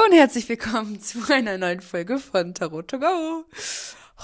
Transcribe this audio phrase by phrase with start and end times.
[0.00, 3.44] Hallo und herzlich willkommen zu einer neuen Folge von Tarot to Go.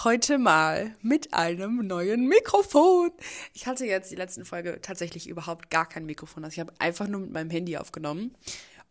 [0.05, 3.11] Heute mal mit einem neuen Mikrofon.
[3.53, 6.45] Ich hatte jetzt die letzten Folge tatsächlich überhaupt gar kein Mikrofon.
[6.45, 8.35] Also ich habe einfach nur mit meinem Handy aufgenommen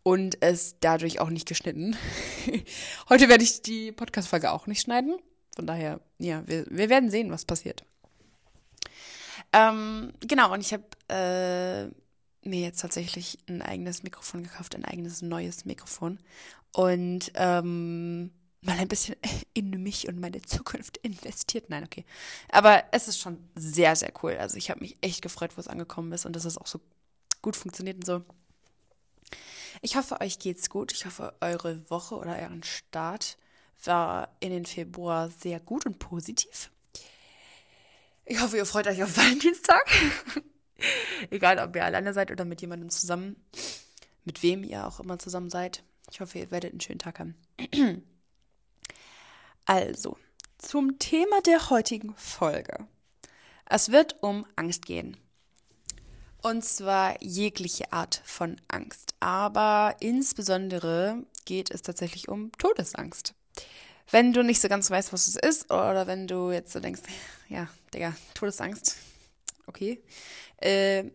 [0.04, 1.98] und es dadurch auch nicht geschnitten.
[3.10, 5.18] Heute werde ich die Podcast-Folge auch nicht schneiden.
[5.56, 7.84] Von daher, ja, wir, wir werden sehen, was passiert.
[9.54, 11.90] Ähm, genau, und ich habe äh,
[12.48, 16.20] mir jetzt tatsächlich ein eigenes Mikrofon gekauft, ein eigenes neues Mikrofon.
[16.76, 19.16] Und ähm, mal ein bisschen
[19.54, 21.70] in mich und meine Zukunft investiert.
[21.70, 22.04] Nein, okay.
[22.50, 24.36] Aber es ist schon sehr, sehr cool.
[24.38, 26.82] Also ich habe mich echt gefreut, wo es angekommen ist und dass es auch so
[27.42, 28.24] gut funktioniert und so.
[29.82, 30.92] Ich hoffe, euch geht's gut.
[30.92, 33.38] Ich hoffe, eure Woche oder euren Start
[33.86, 36.72] war in den Februar sehr gut und positiv.
[38.26, 39.90] Ich hoffe, ihr freut euch auf Valentinstag.
[41.30, 43.38] Egal, ob ihr alleine seid oder mit jemandem zusammen.
[44.26, 45.84] Mit wem ihr auch immer zusammen seid.
[46.12, 47.36] Ich hoffe, ihr werdet einen schönen Tag haben.
[49.67, 50.16] Also,
[50.59, 52.88] zum Thema der heutigen Folge.
[53.67, 55.17] Es wird um Angst gehen.
[56.44, 59.16] Und zwar jegliche Art von Angst.
[59.20, 63.33] Aber insbesondere geht es tatsächlich um Todesangst.
[64.11, 67.02] Wenn du nicht so ganz weißt, was es ist, oder wenn du jetzt so denkst,
[67.50, 68.98] ja, Digga, Todesangst,
[69.66, 70.03] okay.
[70.58, 71.06] Äh,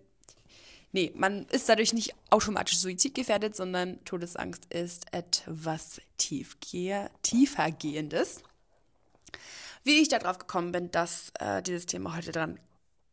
[0.92, 8.42] nee, man ist dadurch nicht automatisch suizidgefährdet, sondern Todesangst ist etwas tiefergehendes.
[9.82, 12.58] Wie ich darauf gekommen bin, dass äh, dieses Thema heute dran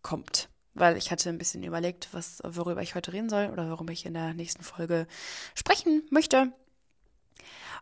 [0.01, 3.93] kommt weil ich hatte ein bisschen überlegt, was, worüber ich heute reden soll oder worüber
[3.93, 5.07] ich in der nächsten Folge
[5.55, 6.51] sprechen möchte.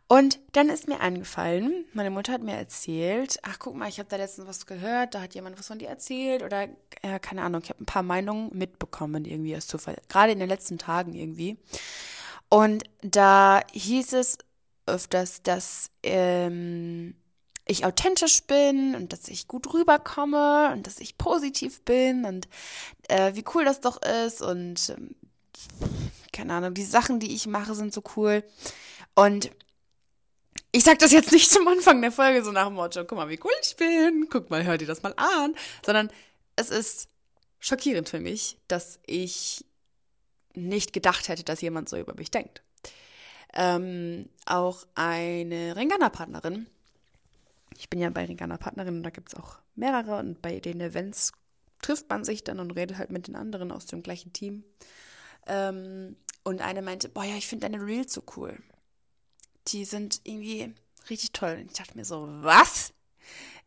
[0.07, 4.07] Und dann ist mir eingefallen, meine Mutter hat mir erzählt, ach guck mal, ich habe
[4.07, 6.67] da letztens was gehört, da hat jemand was von dir erzählt oder
[7.01, 10.49] äh, keine Ahnung, ich habe ein paar Meinungen mitbekommen irgendwie aus Zufall, gerade in den
[10.49, 11.57] letzten Tagen irgendwie.
[12.49, 14.37] Und da hieß es
[14.85, 17.15] öfters, dass ähm,
[17.65, 22.47] ich authentisch bin und dass ich gut rüberkomme und dass ich positiv bin und
[23.07, 25.15] äh, wie cool das doch ist und ähm,
[26.31, 28.43] keine Ahnung, die Sachen, die ich mache, sind so cool.
[29.15, 29.49] Und
[30.75, 33.29] ich sag das jetzt nicht zum Anfang der Folge so nach dem Motto, guck mal,
[33.29, 35.55] wie cool ich bin, guck mal, hör dir das mal an,
[35.85, 36.11] sondern
[36.57, 37.07] es ist
[37.59, 39.63] schockierend für mich, dass ich
[40.53, 42.61] nicht gedacht hätte, dass jemand so über mich denkt.
[43.53, 46.67] Ähm, auch eine Ringana-Partnerin,
[47.77, 50.81] ich bin ja bei Ringana Partnerin und da gibt es auch mehrere und bei den
[50.81, 51.31] Events
[51.81, 54.65] trifft man sich dann und redet halt mit den anderen aus dem gleichen Team.
[55.47, 58.57] Ähm, und eine meinte, boah ja, ich finde deine Reels so cool
[59.67, 60.73] die sind irgendwie
[61.09, 61.57] richtig toll.
[61.61, 62.93] Und ich dachte mir so, was?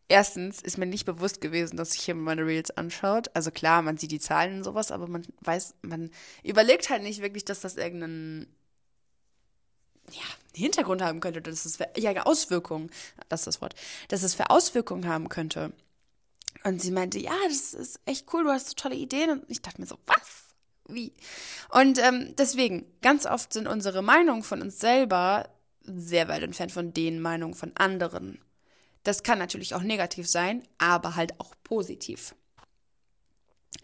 [0.08, 3.28] Erstens ist mir nicht bewusst gewesen, dass sich jemand meine Reels anschaut.
[3.34, 6.10] Also klar, man sieht die Zahlen und sowas, aber man weiß, man
[6.42, 8.46] überlegt halt nicht wirklich, dass das irgendeinen
[10.10, 10.22] ja,
[10.54, 12.90] Hintergrund haben könnte, dass es für, ja, Auswirkungen,
[13.28, 13.74] das ist das Wort,
[14.08, 15.72] dass es für Auswirkungen haben könnte.
[16.64, 19.30] Und sie meinte, ja, das ist echt cool, du hast so tolle Ideen.
[19.30, 20.54] Und ich dachte mir so, was?
[20.88, 21.12] Wie?
[21.70, 25.50] Und ähm, deswegen, ganz oft sind unsere Meinungen von uns selber
[25.94, 28.40] sehr weit entfernt von den Meinungen von anderen.
[29.04, 32.34] Das kann natürlich auch negativ sein, aber halt auch positiv.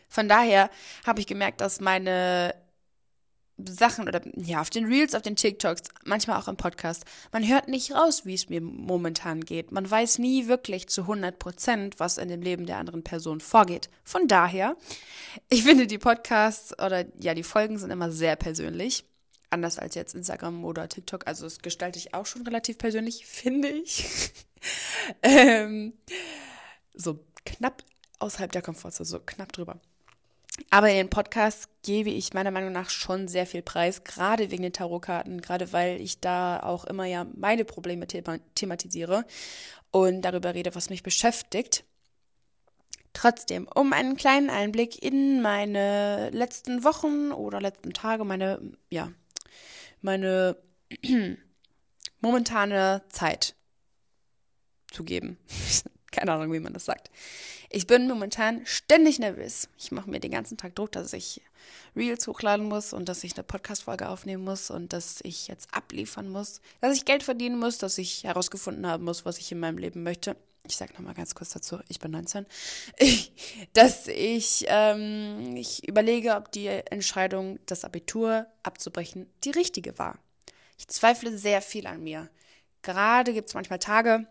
[0.09, 0.71] Von daher
[1.07, 2.55] habe ich gemerkt, dass meine
[3.57, 7.69] Sachen oder ja, auf den Reels, auf den TikToks, manchmal auch im Podcast, man hört
[7.69, 9.71] nicht raus, wie es mir momentan geht.
[9.71, 13.89] Man weiß nie wirklich zu 100 Prozent, was in dem Leben der anderen Person vorgeht.
[14.03, 14.77] Von daher,
[15.49, 19.05] ich finde die Podcasts oder ja, die Folgen sind immer sehr persönlich
[19.55, 21.27] anders als jetzt Instagram oder TikTok.
[21.27, 24.33] Also das gestalte ich auch schon relativ persönlich, finde ich.
[25.23, 25.95] ähm,
[26.93, 27.83] so knapp
[28.19, 29.81] außerhalb der Komfortzone, so knapp drüber.
[30.71, 34.63] Aber in den Podcasts gebe ich meiner Meinung nach schon sehr viel Preis, gerade wegen
[34.63, 39.25] den Tarotkarten, gerade weil ich da auch immer ja meine Probleme thema thematisiere
[39.91, 41.85] und darüber rede, was mich beschäftigt.
[43.13, 48.61] Trotzdem, um einen kleinen Einblick in meine letzten Wochen oder letzten Tage, meine
[48.91, 49.11] ja,
[50.05, 50.57] meine
[52.21, 53.57] momentane Zeit
[54.93, 55.39] zu geben.
[56.13, 57.11] Keine Ahnung, wie man das sagt.
[57.71, 59.69] Ich bin momentan ständig nervös.
[59.77, 61.41] Ich mache mir den ganzen Tag Druck, dass ich
[61.97, 66.29] Reels hochladen muss und dass ich eine Podcast-Folge aufnehmen muss und dass ich jetzt abliefern
[66.29, 69.79] muss, dass ich Geld verdienen muss, dass ich herausgefunden haben muss, was ich in meinem
[69.79, 70.37] Leben möchte.
[70.67, 72.47] Ich sage nochmal ganz kurz dazu, ich bin 19,
[73.75, 80.19] dass ich, ähm, ich überlege, ob die Entscheidung, das Abitur abzubrechen, die richtige war.
[80.79, 82.31] Ich zweifle sehr viel an mir.
[82.81, 84.27] Gerade gibt es manchmal Tage,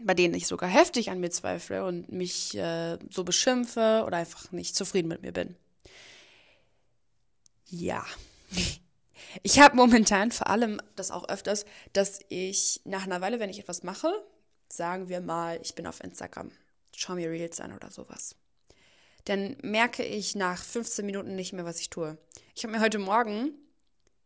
[0.00, 4.52] bei denen ich sogar heftig an mir zweifle und mich äh, so beschimpfe oder einfach
[4.52, 5.56] nicht zufrieden mit mir bin.
[7.66, 8.04] Ja.
[9.42, 13.58] Ich habe momentan vor allem das auch öfters, dass ich nach einer Weile, wenn ich
[13.58, 14.10] etwas mache,
[14.68, 16.50] sagen wir mal, ich bin auf Instagram,
[16.94, 18.36] schau mir Reels an oder sowas,
[19.24, 22.16] dann merke ich nach 15 Minuten nicht mehr, was ich tue.
[22.54, 23.52] Ich habe mir heute Morgen,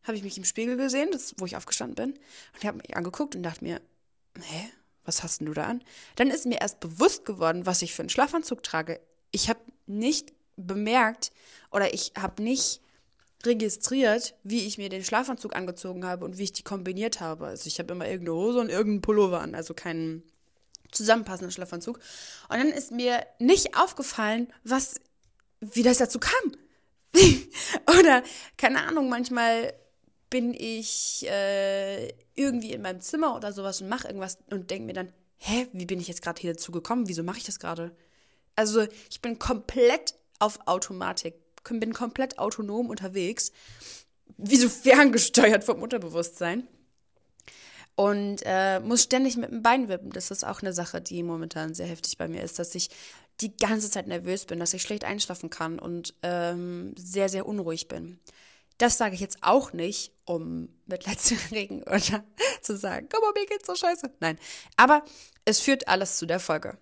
[0.04, 2.96] habe ich mich im Spiegel gesehen, das, wo ich aufgestanden bin, und ich habe mich
[2.96, 3.80] angeguckt und dachte mir,
[4.40, 4.70] hä,
[5.04, 5.82] was hast denn du da an?
[6.16, 9.00] Dann ist mir erst bewusst geworden, was ich für einen Schlafanzug trage.
[9.32, 11.32] Ich habe nicht bemerkt
[11.70, 12.80] oder ich habe nicht
[13.44, 17.46] registriert, wie ich mir den Schlafanzug angezogen habe und wie ich die kombiniert habe.
[17.46, 20.22] Also ich habe immer irgendeine Hose und irgendeinen Pullover an, also keinen
[20.92, 21.98] zusammenpassenden Schlafanzug.
[22.48, 25.00] Und dann ist mir nicht aufgefallen, was,
[25.60, 26.52] wie das dazu kam.
[27.98, 28.22] Oder,
[28.56, 29.74] keine Ahnung, manchmal
[30.30, 34.94] bin ich äh, irgendwie in meinem Zimmer oder sowas und mache irgendwas und denke mir
[34.94, 37.06] dann, hä, wie bin ich jetzt gerade hier dazu gekommen?
[37.06, 37.94] Wieso mache ich das gerade?
[38.56, 41.34] Also ich bin komplett auf Automatik,
[41.64, 43.52] bin komplett autonom unterwegs,
[44.38, 46.66] wie so ferngesteuert vom Unterbewusstsein
[47.94, 50.10] und äh, muss ständig mit dem Bein wippen.
[50.10, 52.90] Das ist auch eine Sache, die momentan sehr heftig bei mir ist, dass ich
[53.40, 57.88] die ganze Zeit nervös bin, dass ich schlecht einschlafen kann und ähm, sehr, sehr unruhig
[57.88, 58.20] bin.
[58.78, 62.24] Das sage ich jetzt auch nicht, um Mitleid zu regen oder
[62.62, 64.10] zu sagen, guck mal, mir geht's so scheiße.
[64.20, 64.38] Nein,
[64.76, 65.04] aber
[65.44, 66.78] es führt alles zu der Folge.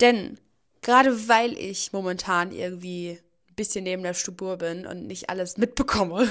[0.00, 0.38] Denn
[0.82, 3.18] gerade weil ich momentan irgendwie
[3.56, 6.28] bisschen neben der Spur bin und nicht alles mitbekomme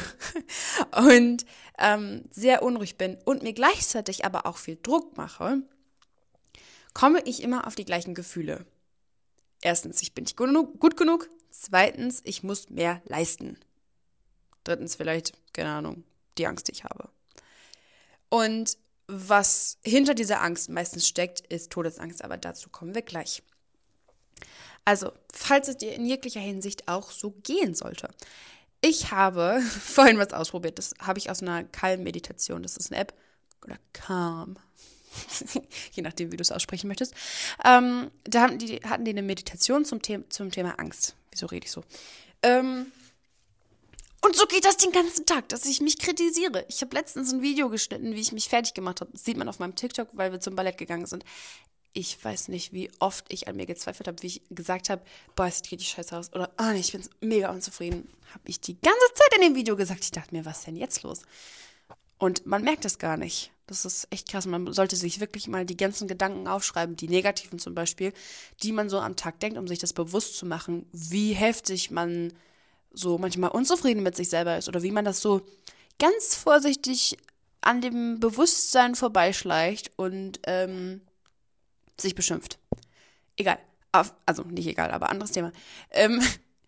[0.98, 1.46] und
[1.78, 5.62] ähm, sehr unruhig bin und mir gleichzeitig aber auch viel Druck mache,
[6.94, 8.66] komme ich immer auf die gleichen Gefühle.
[9.62, 11.30] Erstens, ich bin nicht gut genug, gut genug.
[11.50, 13.58] Zweitens, ich muss mehr leisten.
[14.64, 16.04] Drittens, vielleicht, keine Ahnung,
[16.38, 17.10] die Angst, die ich habe.
[18.30, 18.78] Und
[19.08, 23.44] was hinter dieser Angst meistens steckt, ist Todesangst, aber dazu kommen wir gleich.
[24.86, 28.10] Also, falls es dir in jeglicher Hinsicht auch so gehen sollte.
[28.82, 30.78] Ich habe vorhin was ausprobiert.
[30.78, 32.62] Das habe ich aus einer Calm-Meditation.
[32.64, 33.14] Das ist eine App.
[33.64, 34.58] Oder Calm.
[35.94, 37.16] Je nachdem, wie du es aussprechen möchtest.
[37.64, 41.16] Ähm, da hatten die, hatten die eine Meditation zum, The zum Thema Angst.
[41.32, 41.84] Wieso rede ich so?
[42.44, 42.92] Ähm,
[44.22, 46.66] und so geht das den ganzen Tag, dass ich mich kritisiere.
[46.68, 49.12] Ich habe letztens ein Video geschnitten, wie ich mich fertig gemacht habe.
[49.14, 51.24] Das sieht man auf meinem TikTok, weil wir zum Ballett gegangen sind
[51.96, 55.02] ich weiß nicht, wie oft ich an mir gezweifelt habe, wie ich gesagt habe,
[55.36, 56.34] boah, es sieht richtig scheiße aus.
[56.34, 58.08] Oder, ah, oh, nee, ich bin mega unzufrieden.
[58.34, 60.04] Habe ich die ganze Zeit in dem Video gesagt.
[60.04, 61.22] Ich dachte mir, was ist denn jetzt los?
[62.18, 63.52] Und man merkt das gar nicht.
[63.66, 64.46] Das ist echt krass.
[64.46, 68.14] Man sollte sich wirklich mal die ganzen Gedanken aufschreiben, die negativen zum Beispiel,
[68.62, 72.34] die man so am Tag denkt, um sich das bewusst zu machen, wie heftig man
[72.92, 75.42] so manchmal unzufrieden mit sich selber ist oder wie man das so
[75.98, 77.18] ganz vorsichtig
[77.62, 81.02] an dem Bewusstsein vorbeischleicht und ähm,
[82.00, 82.60] sich beschimpft.
[83.38, 83.60] Egal.
[84.26, 85.52] Also nicht egal, aber anderes Thema.
[85.92, 86.22] Ähm,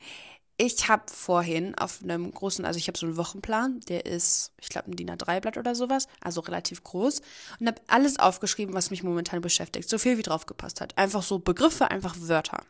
[0.57, 4.69] ich habe vorhin auf einem großen, also ich habe so einen Wochenplan, der ist, ich
[4.69, 7.21] glaube, ein DIN A3-Blatt oder sowas, also relativ groß,
[7.59, 10.97] und habe alles aufgeschrieben, was mich momentan beschäftigt, so viel wie drauf gepasst hat.
[10.97, 12.63] Einfach so Begriffe, einfach Wörter.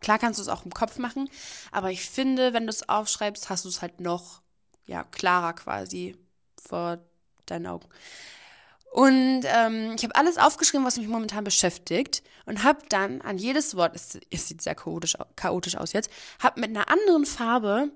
[0.00, 1.28] Klar kannst du es auch im Kopf machen,
[1.70, 4.40] aber ich finde, wenn du es aufschreibst, hast du es halt noch,
[4.86, 6.16] ja, klarer quasi
[6.60, 6.98] vor
[7.46, 7.86] deinen Augen.
[8.90, 13.76] Und ähm, ich habe alles aufgeschrieben, was mich momentan beschäftigt und habe dann an jedes
[13.76, 17.90] Wort, es, es sieht sehr chaotisch, chaotisch aus jetzt, habe mit einer anderen Farbe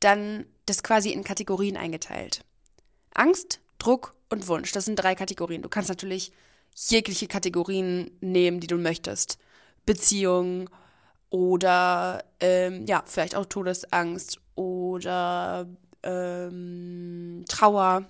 [0.00, 2.44] dann das quasi in Kategorien eingeteilt.
[3.14, 5.62] Angst, Druck und Wunsch, das sind drei Kategorien.
[5.62, 6.32] Du kannst natürlich
[6.74, 9.38] jegliche Kategorien nehmen, die du möchtest.
[9.86, 10.70] Beziehung
[11.30, 15.66] oder ähm, ja, vielleicht auch Todesangst oder
[16.02, 18.06] ähm, Trauer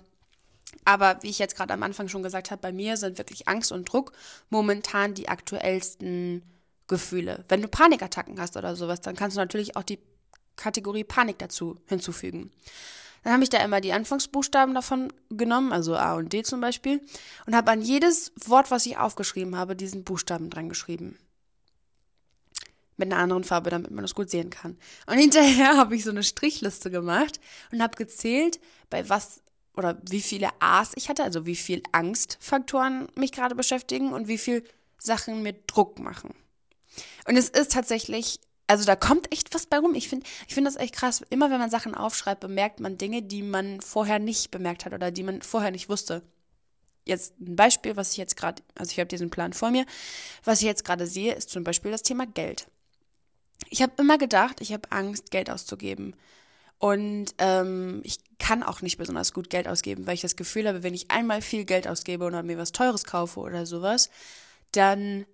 [0.85, 3.71] aber wie ich jetzt gerade am Anfang schon gesagt habe, bei mir sind wirklich Angst
[3.71, 4.11] und Druck
[4.49, 6.43] momentan die aktuellsten
[6.87, 7.45] Gefühle.
[7.47, 9.99] Wenn du Panikattacken hast oder sowas, dann kannst du natürlich auch die
[10.55, 12.51] Kategorie Panik dazu hinzufügen.
[13.23, 17.01] Dann habe ich da immer die Anfangsbuchstaben davon genommen, also A und D zum Beispiel,
[17.45, 21.17] und habe an jedes Wort, was ich aufgeschrieben habe, diesen Buchstaben dran geschrieben.
[22.97, 24.77] Mit einer anderen Farbe, damit man das gut sehen kann.
[25.07, 27.39] Und hinterher habe ich so eine Strichliste gemacht
[27.71, 29.41] und habe gezählt, bei was
[29.75, 34.37] oder wie viele A's ich hatte, also wie viel Angstfaktoren mich gerade beschäftigen und wie
[34.37, 34.63] viel
[34.97, 36.33] Sachen mir Druck machen.
[37.27, 39.95] Und es ist tatsächlich, also da kommt echt was bei rum.
[39.95, 41.21] Ich finde, ich finde das echt krass.
[41.29, 45.11] Immer wenn man Sachen aufschreibt, bemerkt man Dinge, die man vorher nicht bemerkt hat oder
[45.11, 46.21] die man vorher nicht wusste.
[47.05, 49.85] Jetzt ein Beispiel, was ich jetzt gerade, also ich habe diesen Plan vor mir,
[50.43, 52.67] was ich jetzt gerade sehe, ist zum Beispiel das Thema Geld.
[53.69, 56.15] Ich habe immer gedacht, ich habe Angst, Geld auszugeben.
[56.83, 60.83] Und ähm, ich kann auch nicht besonders gut Geld ausgeben, weil ich das Gefühl habe,
[60.83, 64.09] wenn ich einmal viel Geld ausgebe oder mir was Teures kaufe oder sowas,
[64.73, 65.25] dann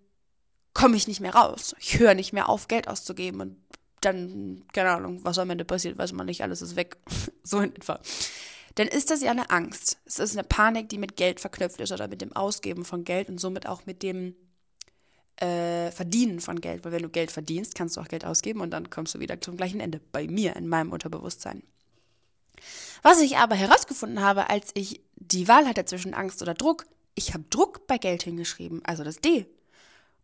[0.75, 1.75] komme ich nicht mehr raus.
[1.79, 3.57] Ich höre nicht mehr auf, Geld auszugeben und
[4.01, 6.97] dann, keine Ahnung, was am Ende passiert, weiß man nicht, alles ist weg.
[7.43, 7.99] so in etwa.
[8.75, 9.97] dann ist das ja eine Angst.
[10.05, 13.27] Es ist eine Panik, die mit Geld verknüpft ist oder mit dem Ausgeben von Geld
[13.27, 14.35] und somit auch mit dem
[15.41, 16.84] äh, Verdienen von Geld.
[16.84, 19.39] Weil wenn du Geld verdienst, kannst du auch Geld ausgeben und dann kommst du wieder
[19.41, 20.00] zum gleichen Ende.
[20.12, 21.63] Bei mir, in meinem Unterbewusstsein.
[23.01, 27.34] Was ich aber herausgefunden habe, als ich die Wahl hatte zwischen Angst oder Druck, ich
[27.34, 29.46] habe Druck bei Geld hingeschrieben, also das D.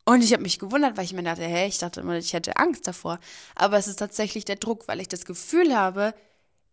[0.06, 2.58] Und ich habe mich gewundert, weil ich mir dachte, hey, ich dachte immer, ich hätte
[2.58, 3.20] Angst davor.
[3.56, 6.14] Aber es ist tatsächlich der Druck, weil ich das Gefühl habe,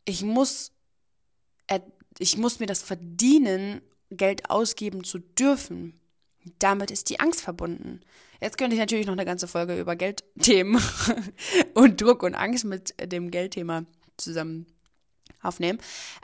[0.05, 0.73] ich muss,
[2.19, 3.81] ich muss mir das verdienen,
[4.11, 5.99] Geld ausgeben zu dürfen.
[6.59, 8.01] Damit ist die Angst verbunden.
[8.41, 10.83] Jetzt könnte ich natürlich noch eine ganze Folge über Geldthemen
[11.75, 13.85] und Druck und Angst mit dem Geldthema
[14.17, 14.67] zusammen
[15.43, 15.79] aufnehmen.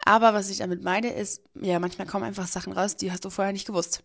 [0.04, 3.30] Aber was ich damit meine, ist, ja, manchmal kommen einfach Sachen raus, die hast du
[3.30, 4.02] vorher nicht gewusst.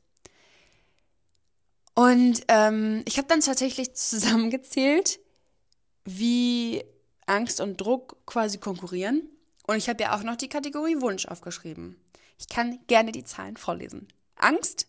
[1.95, 5.19] Und ähm, ich habe dann tatsächlich zusammengezählt,
[6.05, 6.83] wie
[7.27, 9.29] Angst und Druck quasi konkurrieren.
[9.67, 11.95] Und ich habe ja auch noch die Kategorie Wunsch aufgeschrieben.
[12.39, 14.07] Ich kann gerne die Zahlen vorlesen.
[14.35, 14.87] Angst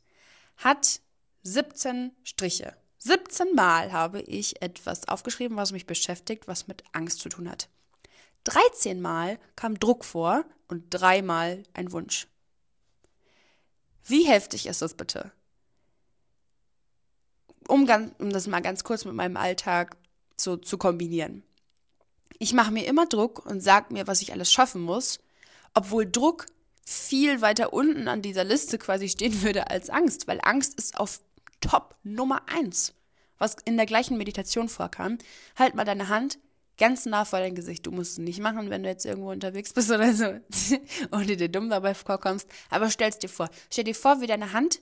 [0.56, 1.00] hat
[1.44, 2.74] 17 Striche.
[2.98, 7.68] 17 Mal habe ich etwas aufgeschrieben, was mich beschäftigt, was mit Angst zu tun hat.
[8.44, 12.26] 13 Mal kam Druck vor und dreimal ein Wunsch.
[14.06, 15.32] Wie heftig ist das bitte?
[17.68, 19.96] Um, ganz, um das mal ganz kurz mit meinem Alltag
[20.36, 21.42] so zu kombinieren.
[22.38, 25.18] Ich mache mir immer Druck und sage mir, was ich alles schaffen muss,
[25.74, 26.46] obwohl Druck
[26.86, 31.20] viel weiter unten an dieser Liste quasi stehen würde als Angst, weil Angst ist auf
[31.64, 32.94] Top Nummer eins,
[33.38, 35.18] was in der gleichen Meditation vorkam.
[35.56, 36.38] Halt mal deine Hand
[36.76, 37.86] ganz nah vor dein Gesicht.
[37.86, 40.26] Du musst es nicht machen, wenn du jetzt irgendwo unterwegs bist oder so
[41.10, 42.48] und dir dumm dabei vorkommst.
[42.70, 43.48] Aber stell's dir vor.
[43.70, 44.80] Stell dir vor, wie deine Hand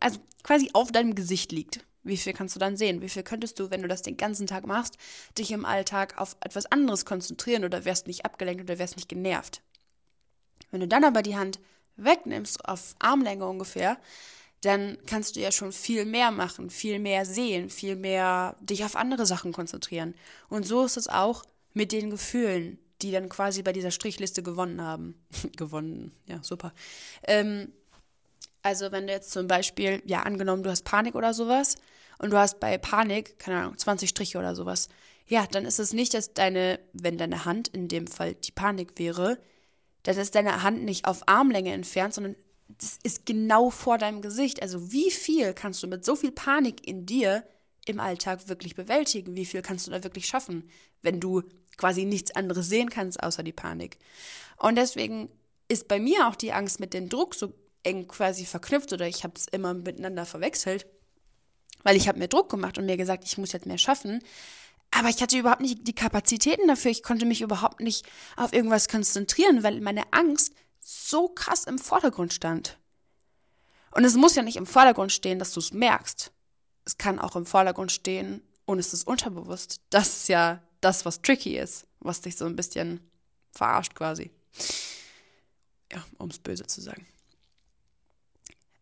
[0.00, 1.80] also quasi auf deinem Gesicht liegt.
[2.04, 3.02] Wie viel kannst du dann sehen?
[3.02, 4.96] Wie viel könntest du, wenn du das den ganzen Tag machst,
[5.36, 9.60] dich im Alltag auf etwas anderes konzentrieren oder wärst nicht abgelenkt oder wärst nicht genervt?
[10.70, 11.58] Wenn du dann aber die Hand
[11.96, 13.98] wegnimmst, auf Armlänge ungefähr,
[14.62, 18.96] dann kannst du ja schon viel mehr machen, viel mehr sehen, viel mehr dich auf
[18.96, 20.14] andere Sachen konzentrieren.
[20.48, 21.44] Und so ist es auch
[21.74, 25.14] mit den Gefühlen, die dann quasi bei dieser Strichliste gewonnen haben.
[25.56, 26.72] gewonnen, ja, super.
[27.24, 27.72] Ähm,
[28.62, 31.76] also wenn du jetzt zum Beispiel, ja, angenommen, du hast Panik oder sowas
[32.18, 34.88] und du hast bei Panik, keine Ahnung, 20 Striche oder sowas,
[35.28, 38.98] ja, dann ist es nicht, dass deine, wenn deine Hand in dem Fall die Panik
[38.98, 39.38] wäre,
[40.04, 42.36] dann ist deine Hand nicht auf Armlänge entfernt, sondern
[42.78, 44.62] das ist genau vor deinem Gesicht.
[44.62, 47.44] Also wie viel kannst du mit so viel Panik in dir
[47.86, 49.36] im Alltag wirklich bewältigen?
[49.36, 50.68] Wie viel kannst du da wirklich schaffen,
[51.02, 51.42] wenn du
[51.76, 53.98] quasi nichts anderes sehen kannst außer die Panik?
[54.58, 55.30] Und deswegen
[55.68, 59.24] ist bei mir auch die Angst mit dem Druck so eng quasi verknüpft oder ich
[59.24, 60.86] habe es immer miteinander verwechselt,
[61.82, 64.22] weil ich habe mir Druck gemacht und mir gesagt, ich muss jetzt mehr schaffen.
[64.90, 66.90] Aber ich hatte überhaupt nicht die Kapazitäten dafür.
[66.90, 68.06] Ich konnte mich überhaupt nicht
[68.36, 70.52] auf irgendwas konzentrieren, weil meine Angst
[70.88, 72.78] so krass im Vordergrund stand.
[73.90, 76.30] Und es muss ja nicht im Vordergrund stehen, dass du es merkst.
[76.84, 79.80] Es kann auch im Vordergrund stehen und es ist unterbewusst.
[79.90, 83.00] Das ist ja das, was tricky ist, was dich so ein bisschen
[83.50, 84.30] verarscht quasi.
[85.90, 87.04] Ja, um es böse zu sagen.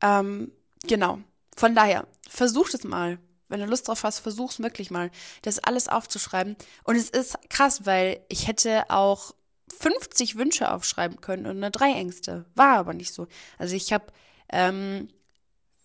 [0.02, 1.20] Ähm, genau.
[1.56, 3.18] Von daher, versuch es mal.
[3.48, 5.10] Wenn du Lust drauf hast, versuch's wirklich mal,
[5.42, 6.56] das alles aufzuschreiben.
[6.82, 9.34] Und es ist krass, weil ich hätte auch
[9.68, 12.44] 50 Wünsche aufschreiben können und nur drei Ängste.
[12.54, 13.26] War aber nicht so.
[13.58, 14.06] Also ich habe
[14.50, 15.08] ähm,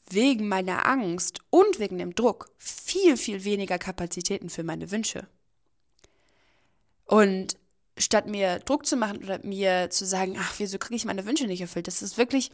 [0.10, 5.28] wegen meiner Angst und wegen dem Druck viel, viel weniger Kapazitäten für meine Wünsche.
[7.06, 7.58] Und
[7.98, 11.48] statt mir Druck zu machen oder mir zu sagen, ach, wieso kriege ich meine Wünsche
[11.48, 12.52] nicht erfüllt, das ist wirklich,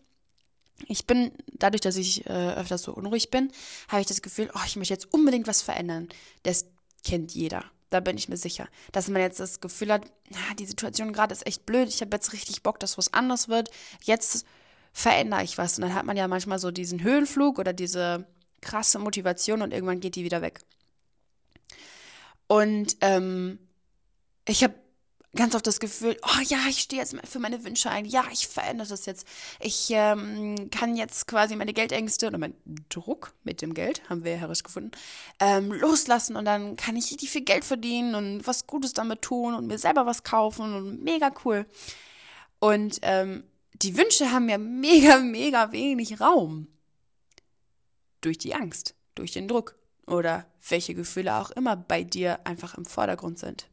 [0.87, 3.51] ich bin, dadurch, dass ich äh, öfters so unruhig bin,
[3.87, 6.09] habe ich das Gefühl, oh, ich möchte jetzt unbedingt was verändern.
[6.43, 6.65] Das
[7.03, 7.63] kennt jeder.
[7.89, 8.67] Da bin ich mir sicher.
[8.91, 10.03] Dass man jetzt das Gefühl hat,
[10.59, 13.69] die Situation gerade ist echt blöd, ich habe jetzt richtig Bock, dass was anders wird.
[14.03, 14.45] Jetzt
[14.91, 15.77] verändere ich was.
[15.77, 18.25] Und dann hat man ja manchmal so diesen Höhenflug oder diese
[18.61, 20.61] krasse Motivation und irgendwann geht die wieder weg.
[22.47, 23.59] Und ähm,
[24.47, 24.75] ich habe
[25.35, 28.47] ganz oft das Gefühl, oh ja, ich stehe jetzt für meine Wünsche ein, ja, ich
[28.47, 29.27] verändere das jetzt.
[29.59, 32.55] Ich ähm, kann jetzt quasi meine Geldängste oder meinen
[32.89, 34.91] Druck mit dem Geld, haben wir ja herausgefunden,
[35.39, 39.53] ähm, loslassen und dann kann ich richtig viel Geld verdienen und was Gutes damit tun
[39.53, 41.65] und mir selber was kaufen und mega cool.
[42.59, 46.67] Und ähm, die Wünsche haben ja mega, mega wenig Raum.
[48.21, 49.75] Durch die Angst, durch den Druck
[50.07, 53.67] oder welche Gefühle auch immer bei dir einfach im Vordergrund sind.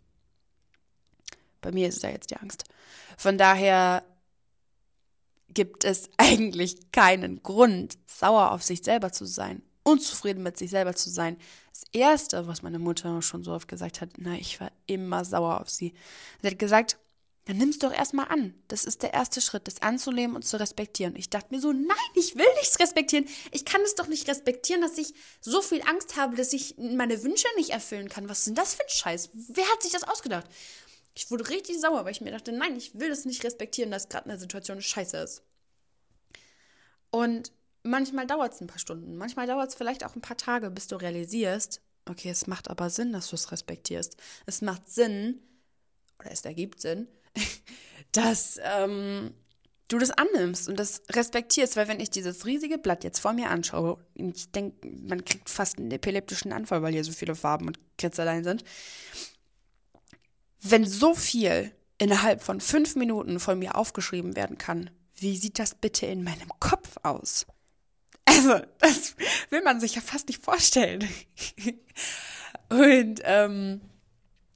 [1.63, 2.65] Bei mir ist es ja jetzt die Angst.
[3.17, 4.05] Von daher
[5.49, 10.95] gibt es eigentlich keinen Grund, sauer auf sich selber zu sein, unzufrieden mit sich selber
[10.95, 11.39] zu sein.
[11.73, 15.61] Das Erste, was meine Mutter schon so oft gesagt hat, na, ich war immer sauer
[15.61, 15.95] auf sie.
[16.43, 16.99] Sie hat gesagt,
[17.47, 18.55] dann nimm's doch erstmal an.
[18.69, 21.17] Das ist der erste Schritt, das anzunehmen und zu respektieren.
[21.17, 23.27] Ich dachte mir so, nein, ich will nichts respektieren.
[23.51, 27.25] Ich kann es doch nicht respektieren, dass ich so viel Angst habe, dass ich meine
[27.25, 28.29] Wünsche nicht erfüllen kann.
[28.29, 29.31] Was ist denn das für ein Scheiß?
[29.33, 30.47] Wer hat sich das ausgedacht?
[31.15, 34.09] Ich wurde richtig sauer, weil ich mir dachte, nein, ich will das nicht respektieren, dass
[34.09, 35.43] gerade eine Situation scheiße ist.
[37.11, 37.53] Und
[37.83, 40.87] manchmal dauert es ein paar Stunden, manchmal dauert es vielleicht auch ein paar Tage, bis
[40.87, 44.17] du realisierst, okay, es macht aber Sinn, dass du es respektierst.
[44.47, 45.41] Es macht Sinn,
[46.19, 47.09] oder es ergibt Sinn,
[48.13, 49.35] dass ähm,
[49.89, 53.51] du das annimmst und das respektierst, weil wenn ich dieses riesige Blatt jetzt vor mir
[53.51, 57.79] anschaue, ich denke, man kriegt fast einen epileptischen Anfall, weil hier so viele Farben und
[57.99, 58.65] Kritzeleien sind.
[60.63, 65.75] Wenn so viel innerhalb von fünf Minuten von mir aufgeschrieben werden kann, wie sieht das
[65.75, 67.47] bitte in meinem Kopf aus?
[68.25, 69.17] Also, das
[69.51, 71.07] will man sich ja fast nicht vorstellen.
[72.71, 73.81] und ähm,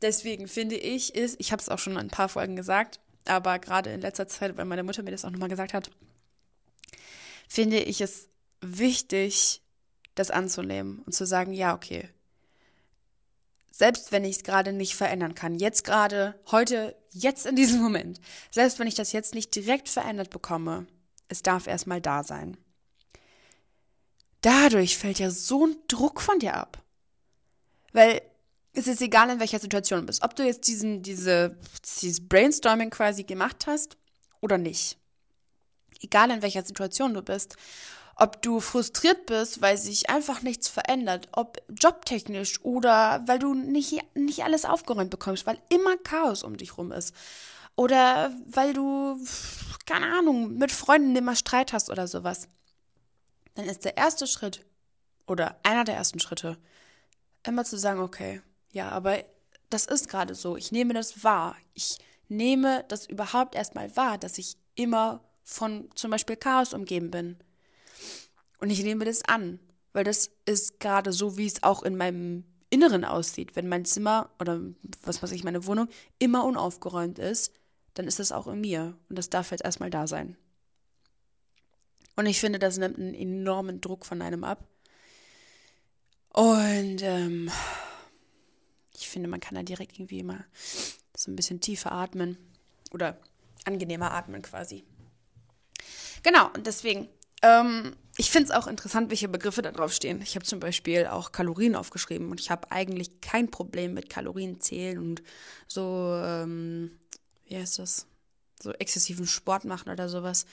[0.03, 3.59] deswegen finde ich, ist, ich habe es auch schon in ein paar Folgen gesagt, aber
[3.59, 5.91] gerade in letzter Zeit, weil meine Mutter mir das auch nochmal gesagt hat,
[7.49, 8.29] finde ich es
[8.61, 9.63] wichtig,
[10.15, 12.09] das anzunehmen und zu sagen, ja, okay.
[13.76, 18.23] Selbst wenn ich es gerade nicht verändern kann, jetzt gerade, heute, jetzt in diesem Moment,
[18.50, 20.87] selbst wenn ich das jetzt nicht direkt verändert bekomme,
[21.28, 22.56] es darf erstmal da sein.
[24.40, 26.83] Dadurch fällt ja so ein Druck von dir ab.
[27.92, 28.23] Weil
[28.73, 30.25] es ist egal, in welcher Situation du bist.
[30.25, 33.99] Ob du jetzt diesen, diese, dieses Brainstorming quasi gemacht hast
[34.40, 34.97] oder nicht.
[36.00, 37.56] Egal, in welcher Situation du bist.
[38.19, 41.29] Ob du frustriert bist, weil sich einfach nichts verändert.
[41.33, 46.79] Ob jobtechnisch oder weil du nicht, nicht alles aufgeräumt bekommst, weil immer Chaos um dich
[46.79, 47.15] rum ist.
[47.77, 49.19] Oder weil du,
[49.85, 52.49] keine Ahnung, mit Freunden immer Streit hast oder sowas.
[53.55, 54.65] Dann ist der erste Schritt
[55.27, 56.57] oder einer der ersten Schritte,
[57.43, 58.41] immer zu sagen, okay,
[58.73, 59.19] ja, aber
[59.71, 60.57] das ist gerade so.
[60.57, 61.57] Ich nehme das wahr.
[61.75, 67.37] Ich nehme das überhaupt erstmal wahr, dass ich immer von zum Beispiel Chaos umgeben bin.
[68.58, 69.58] Und ich nehme das an,
[69.92, 73.56] weil das ist gerade so, wie es auch in meinem Inneren aussieht.
[73.56, 74.60] Wenn mein Zimmer oder
[75.02, 75.88] was weiß ich, meine Wohnung
[76.19, 77.52] immer unaufgeräumt ist,
[77.95, 78.97] dann ist das auch in mir.
[79.08, 80.36] Und das darf jetzt erstmal da sein.
[82.16, 84.66] Und ich finde, das nimmt einen enormen Druck von einem ab.
[86.30, 87.50] Und ähm,
[88.95, 90.45] ich finde, man kann da direkt irgendwie immer
[91.16, 92.36] so ein bisschen tiefer atmen
[92.92, 93.19] oder
[93.64, 94.84] angenehmer atmen quasi.
[96.23, 97.08] Genau, und deswegen,
[97.47, 100.23] ähm, ich finde es auch interessant, welche Begriffe da drauf stehen.
[100.23, 104.61] Ich habe zum Beispiel auch Kalorien aufgeschrieben und ich habe eigentlich kein Problem mit Kalorien
[104.61, 105.23] zählen und
[105.67, 106.99] so, ähm,
[107.45, 108.06] wie heißt das,
[108.63, 110.47] so exzessiven Sport machen oder sowas.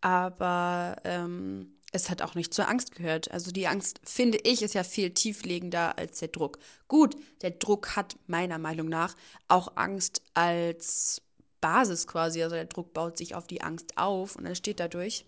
[0.00, 3.30] Aber ähm, es hat auch nicht zur Angst gehört.
[3.30, 6.58] Also die Angst, finde ich, ist ja viel tieflegender als der Druck.
[6.88, 9.14] Gut, der Druck hat meiner Meinung nach
[9.46, 11.22] auch Angst als
[11.60, 12.42] Basis quasi.
[12.42, 15.24] Also der Druck baut sich auf die Angst auf und entsteht dadurch.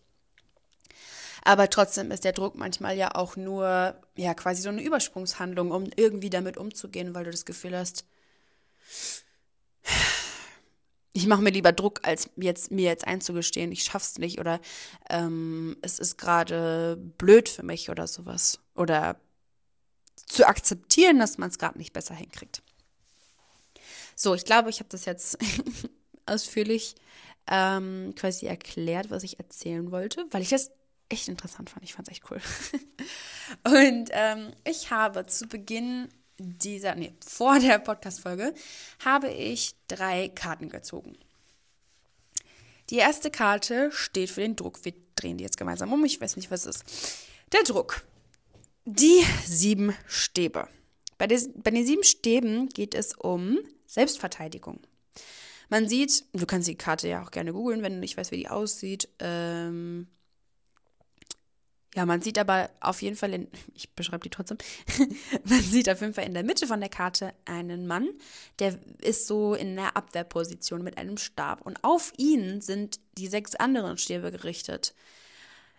[1.45, 5.89] Aber trotzdem ist der Druck manchmal ja auch nur, ja, quasi so eine Übersprungshandlung, um
[5.97, 8.05] irgendwie damit umzugehen, weil du das Gefühl hast,
[11.13, 14.61] ich mache mir lieber Druck, als jetzt, mir jetzt einzugestehen, ich schaff's nicht oder
[15.11, 18.61] ähm, es ist gerade blöd für mich oder sowas.
[18.75, 19.17] Oder
[20.27, 22.63] zu akzeptieren, dass man es gerade nicht besser hinkriegt.
[24.15, 25.39] So, ich glaube, ich habe das jetzt
[26.27, 26.95] ausführlich
[27.47, 30.71] ähm, quasi erklärt, was ich erzählen wollte, weil ich das
[31.09, 31.85] echt interessant fand.
[31.85, 32.41] Ich fand es echt cool.
[33.65, 38.55] Und ähm, ich habe zu Beginn dieser, nee, vor der Podcast-Folge
[39.05, 41.17] habe ich drei Karten gezogen.
[42.91, 44.85] Die erste Karte steht für den Druck.
[44.85, 46.05] Wir drehen die jetzt gemeinsam um.
[46.05, 47.27] Ich weiß nicht, was es ist.
[47.53, 48.05] Der Druck.
[48.85, 50.69] Die sieben Stäbe.
[51.19, 54.81] Bei, des, bei den sieben Stäben geht es um Selbstverteidigung.
[55.69, 58.39] Man sieht, du kannst die Karte ja auch gerne googeln, wenn du nicht weißt, wie
[58.39, 59.09] die aussieht.
[59.19, 60.07] Ähm,
[61.95, 64.59] ja, man sieht aber auf jeden Fall, in, ich beschreibe die trotzdem,
[65.45, 68.09] man sieht auf jeden Fall in der Mitte von der Karte einen Mann,
[68.59, 73.55] der ist so in der Abwehrposition mit einem Stab und auf ihn sind die sechs
[73.55, 74.95] anderen Stäbe gerichtet.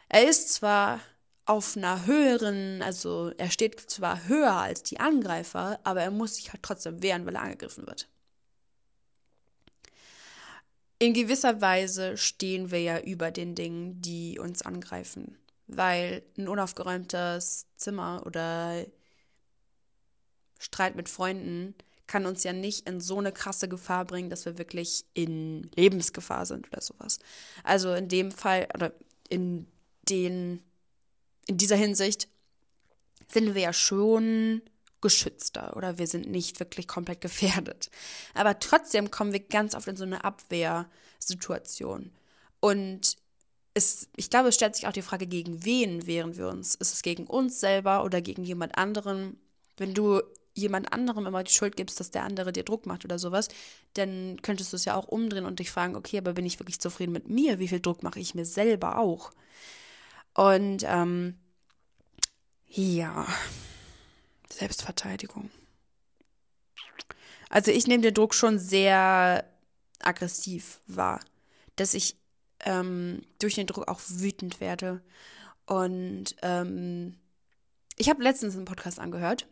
[0.10, 1.00] Er ist zwar
[1.45, 6.52] auf einer höheren, also er steht zwar höher als die Angreifer, aber er muss sich
[6.52, 8.08] halt trotzdem wehren, weil er angegriffen wird.
[10.98, 15.38] In gewisser Weise stehen wir ja über den Dingen, die uns angreifen
[15.70, 18.86] weil ein unaufgeräumtes Zimmer oder
[20.60, 21.76] Streit mit Freunden
[22.08, 26.46] kann uns ja nicht in so eine krasse Gefahr bringen, dass wir wirklich in Lebensgefahr
[26.46, 27.20] sind oder sowas.
[27.64, 28.92] Also in dem Fall oder
[29.30, 29.68] in
[30.10, 30.64] den
[31.50, 32.28] in dieser Hinsicht
[33.28, 34.62] sind wir ja schon
[35.02, 37.90] geschützter oder wir sind nicht wirklich komplett gefährdet.
[38.34, 42.12] Aber trotzdem kommen wir ganz oft in so eine Abwehrsituation.
[42.60, 43.18] Und
[43.74, 46.76] es, ich glaube, es stellt sich auch die Frage, gegen wen wehren wir uns?
[46.76, 49.40] Ist es gegen uns selber oder gegen jemand anderen?
[49.78, 50.22] Wenn du
[50.54, 53.48] jemand anderem immer die Schuld gibst, dass der andere dir Druck macht oder sowas,
[53.94, 56.80] dann könntest du es ja auch umdrehen und dich fragen, okay, aber bin ich wirklich
[56.80, 57.60] zufrieden mit mir?
[57.60, 59.32] Wie viel Druck mache ich mir selber auch?
[60.34, 61.38] Und ähm,
[62.68, 63.26] ja,
[64.52, 65.50] Selbstverteidigung.
[67.50, 69.44] Also ich nehme den Druck schon sehr
[70.00, 71.20] aggressiv wahr,
[71.76, 72.16] dass ich
[72.65, 75.02] ähm, durch den Druck auch wütend werde.
[75.65, 77.15] Und ähm,
[77.98, 79.48] ich habe letztens einen Podcast angehört.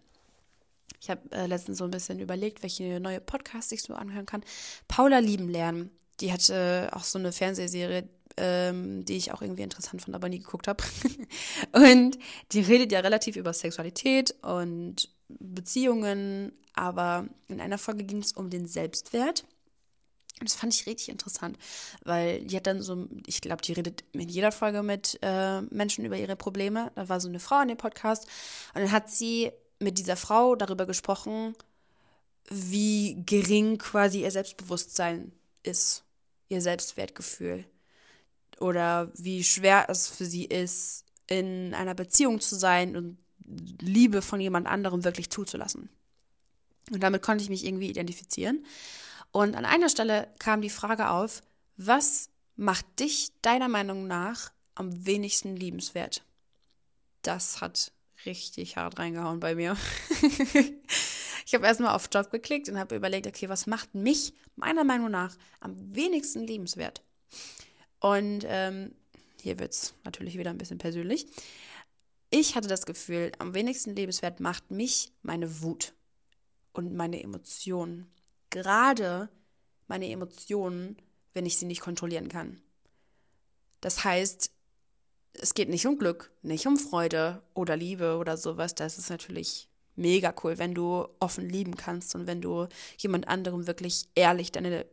[0.99, 4.43] Ich habe äh, letztens so ein bisschen überlegt, welche neue Podcasts ich so anhören kann.
[4.87, 5.91] Paula Lieben lernen.
[6.19, 10.39] Die hatte auch so eine Fernsehserie, ähm, die ich auch irgendwie interessant fand, aber nie
[10.39, 10.83] geguckt habe.
[11.73, 12.17] und
[12.51, 18.49] die redet ja relativ über Sexualität und Beziehungen, aber in einer Folge ging es um
[18.49, 19.45] den Selbstwert.
[20.41, 21.57] Das fand ich richtig interessant,
[22.03, 26.05] weil die hat dann so, ich glaube, die redet in jeder Folge mit äh, Menschen
[26.05, 26.91] über ihre Probleme.
[26.95, 28.27] Da war so eine Frau in dem Podcast
[28.75, 31.55] und dann hat sie mit dieser Frau darüber gesprochen,
[32.49, 35.31] wie gering quasi ihr Selbstbewusstsein
[35.63, 36.03] ist,
[36.49, 37.65] ihr Selbstwertgefühl
[38.59, 43.17] oder wie schwer es für sie ist, in einer Beziehung zu sein und
[43.81, 45.89] Liebe von jemand anderem wirklich zuzulassen.
[46.91, 48.65] Und damit konnte ich mich irgendwie identifizieren.
[49.37, 51.43] Und an einer Stelle kam die Frage auf,
[51.75, 56.23] was macht dich deiner Meinung nach am wenigsten liebenswert?
[57.21, 57.91] Das hat
[58.25, 59.77] richtig hart reingehauen bei mir.
[61.45, 65.11] ich habe erstmal auf Job geklickt und habe überlegt, okay, was macht mich meiner Meinung
[65.11, 67.03] nach am wenigsten liebenswert?
[67.99, 68.95] Und ähm,
[69.43, 71.27] hier wird es natürlich wieder ein bisschen persönlich.
[72.31, 75.93] Ich hatte das Gefühl, am wenigsten lebenswert macht mich meine Wut
[76.73, 78.11] und meine Emotionen.
[78.49, 79.29] Gerade
[79.87, 80.97] meine Emotionen,
[81.33, 82.61] wenn ich sie nicht kontrollieren kann.
[83.81, 84.51] Das heißt,
[85.33, 88.75] es geht nicht um Glück, nicht um Freude oder Liebe oder sowas.
[88.75, 93.67] Das ist natürlich mega cool, wenn du offen lieben kannst und wenn du jemand anderem
[93.67, 94.85] wirklich ehrlich deine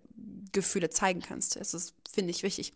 [0.53, 1.57] Gefühle zeigen kannst.
[1.57, 2.73] Das ist, finde ich, wichtig.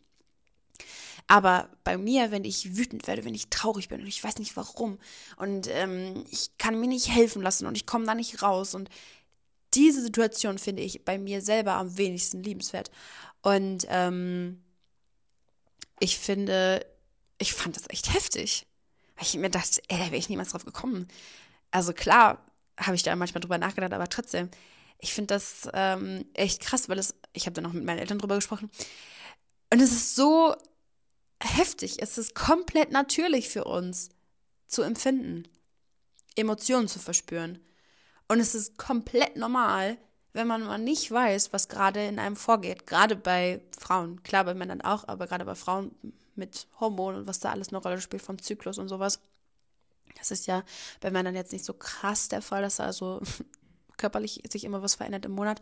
[1.27, 4.57] Aber bei mir, wenn ich wütend werde, wenn ich traurig bin und ich weiß nicht
[4.57, 4.99] warum
[5.37, 8.88] und ähm, ich kann mir nicht helfen lassen und ich komme da nicht raus und
[9.74, 12.90] diese Situation finde ich bei mir selber am wenigsten liebenswert.
[13.42, 14.62] Und ähm,
[16.00, 16.85] ich finde,
[17.38, 18.66] ich fand das echt heftig.
[19.20, 21.09] Ich mir dachte, ey, da wäre ich niemals drauf gekommen.
[21.70, 22.44] Also klar,
[22.78, 24.50] habe ich da manchmal drüber nachgedacht, aber trotzdem,
[24.98, 28.18] ich finde das ähm, echt krass, weil es, ich habe da noch mit meinen Eltern
[28.18, 28.70] drüber gesprochen.
[29.72, 30.54] Und es ist so
[31.42, 32.00] heftig.
[32.00, 34.11] Es ist komplett natürlich für uns
[34.66, 35.44] zu empfinden,
[36.37, 37.59] Emotionen zu verspüren.
[38.29, 39.97] Und es ist komplett normal,
[40.35, 42.87] wenn man mal nicht weiß, was gerade in einem vorgeht.
[42.87, 44.23] Gerade bei Frauen.
[44.23, 45.95] Klar, bei Männern auch, aber gerade bei Frauen
[46.37, 49.21] mit Hormonen und was da alles eine Rolle spielt vom Zyklus und sowas.
[50.17, 50.62] Das ist ja
[51.01, 53.21] bei Männern jetzt nicht so krass der Fall, dass da also
[53.97, 55.61] körperlich sich immer was verändert im Monat.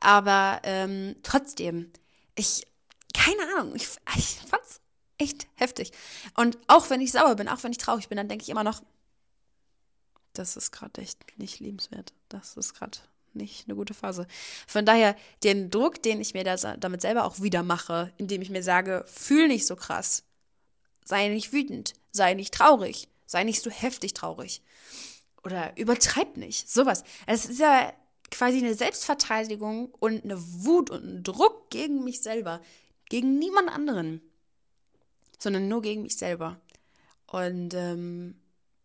[0.00, 1.90] Aber ähm, trotzdem,
[2.34, 2.66] ich,
[3.14, 4.80] keine Ahnung, ich, ich fand's
[5.18, 5.92] echt heftig.
[6.36, 8.64] Und auch wenn ich sauer bin, auch wenn ich traurig bin, dann denke ich immer
[8.64, 8.82] noch,
[10.32, 12.12] das ist gerade echt nicht liebenswert.
[12.28, 12.98] Das ist gerade
[13.34, 14.26] nicht eine gute Phase.
[14.66, 18.50] Von daher, den Druck, den ich mir da, damit selber auch wieder mache, indem ich
[18.50, 20.24] mir sage, fühl nicht so krass,
[21.04, 24.62] sei nicht wütend, sei nicht traurig, sei nicht so heftig traurig
[25.44, 27.04] oder übertreib nicht, sowas.
[27.26, 27.92] Es ist ja
[28.30, 32.60] quasi eine Selbstverteidigung und eine Wut und ein Druck gegen mich selber,
[33.08, 34.20] gegen niemand anderen
[35.42, 36.60] sondern nur gegen mich selber.
[37.26, 38.36] Und ähm,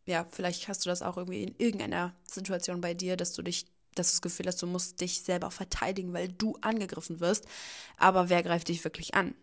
[0.08, 3.66] ja, vielleicht hast du das auch irgendwie in irgendeiner Situation bei dir, dass du dich,
[3.94, 7.46] dass du das Gefühl hast, du musst dich selber verteidigen, weil du angegriffen wirst.
[7.98, 9.36] Aber wer greift dich wirklich an?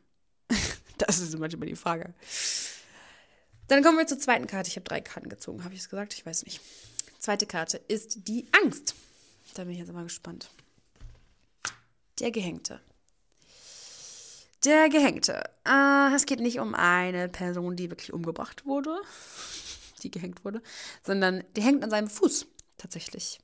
[0.98, 2.14] das ist manchmal die Frage.
[3.68, 4.68] Dann kommen wir zur zweiten Karte.
[4.68, 6.14] Ich habe drei Karten gezogen, habe ich es gesagt?
[6.14, 6.60] Ich weiß nicht.
[7.18, 8.94] Zweite Karte ist die Angst.
[9.54, 10.50] Da bin ich jetzt mal gespannt.
[12.20, 12.80] Der Gehängte.
[14.64, 15.44] Der Gehängte.
[15.66, 18.98] Äh, es geht nicht um eine Person, die wirklich umgebracht wurde,
[20.04, 20.62] die gehängt wurde,
[21.02, 23.40] sondern der hängt an seinem Fuß tatsächlich.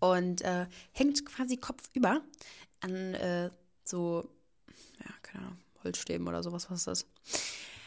[0.00, 2.22] Und äh, hängt quasi kopfüber
[2.80, 3.50] an äh,
[3.84, 4.28] so,
[4.98, 7.06] ja, keine Ahnung, Holzstäben oder sowas, was ist das?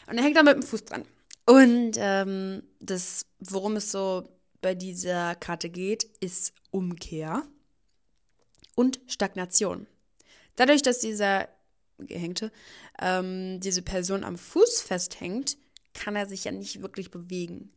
[0.08, 1.06] Und er hängt da mit dem Fuß dran.
[1.46, 4.28] Und ähm, das, worum es so
[4.62, 7.44] bei dieser Karte geht, ist Umkehr
[8.76, 9.88] und Stagnation.
[10.56, 11.50] Dadurch, dass dieser
[11.98, 12.52] Gehängte
[13.00, 15.58] ähm, diese Person am Fuß festhängt,
[15.94, 17.72] kann er sich ja nicht wirklich bewegen,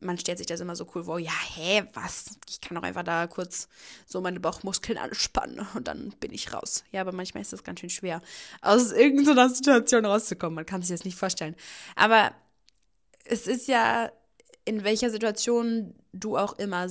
[0.00, 2.38] man stellt sich das immer so cool vor, ja, hä, was?
[2.48, 3.68] Ich kann doch einfach da kurz
[4.06, 6.84] so meine Bauchmuskeln anspannen und dann bin ich raus.
[6.90, 8.20] Ja, aber manchmal ist das ganz schön schwer,
[8.62, 10.56] aus irgendeiner Situation rauszukommen.
[10.56, 11.54] Man kann sich das nicht vorstellen.
[11.94, 12.34] Aber
[13.24, 14.10] es ist ja,
[14.64, 16.88] in welcher Situation du auch immer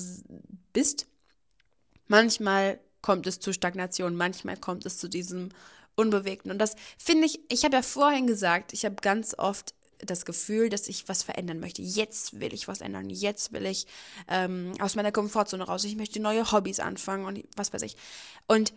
[0.71, 1.07] bist,
[2.07, 5.49] manchmal kommt es zu Stagnation, manchmal kommt es zu diesem
[5.95, 6.51] Unbewegten.
[6.51, 10.69] Und das finde ich, ich habe ja vorhin gesagt, ich habe ganz oft das Gefühl,
[10.69, 11.81] dass ich was verändern möchte.
[11.81, 13.09] Jetzt will ich was ändern.
[13.09, 13.85] Jetzt will ich
[14.27, 15.83] ähm, aus meiner Komfortzone raus.
[15.83, 17.95] Ich möchte neue Hobbys anfangen und was weiß ich.
[18.47, 18.73] Und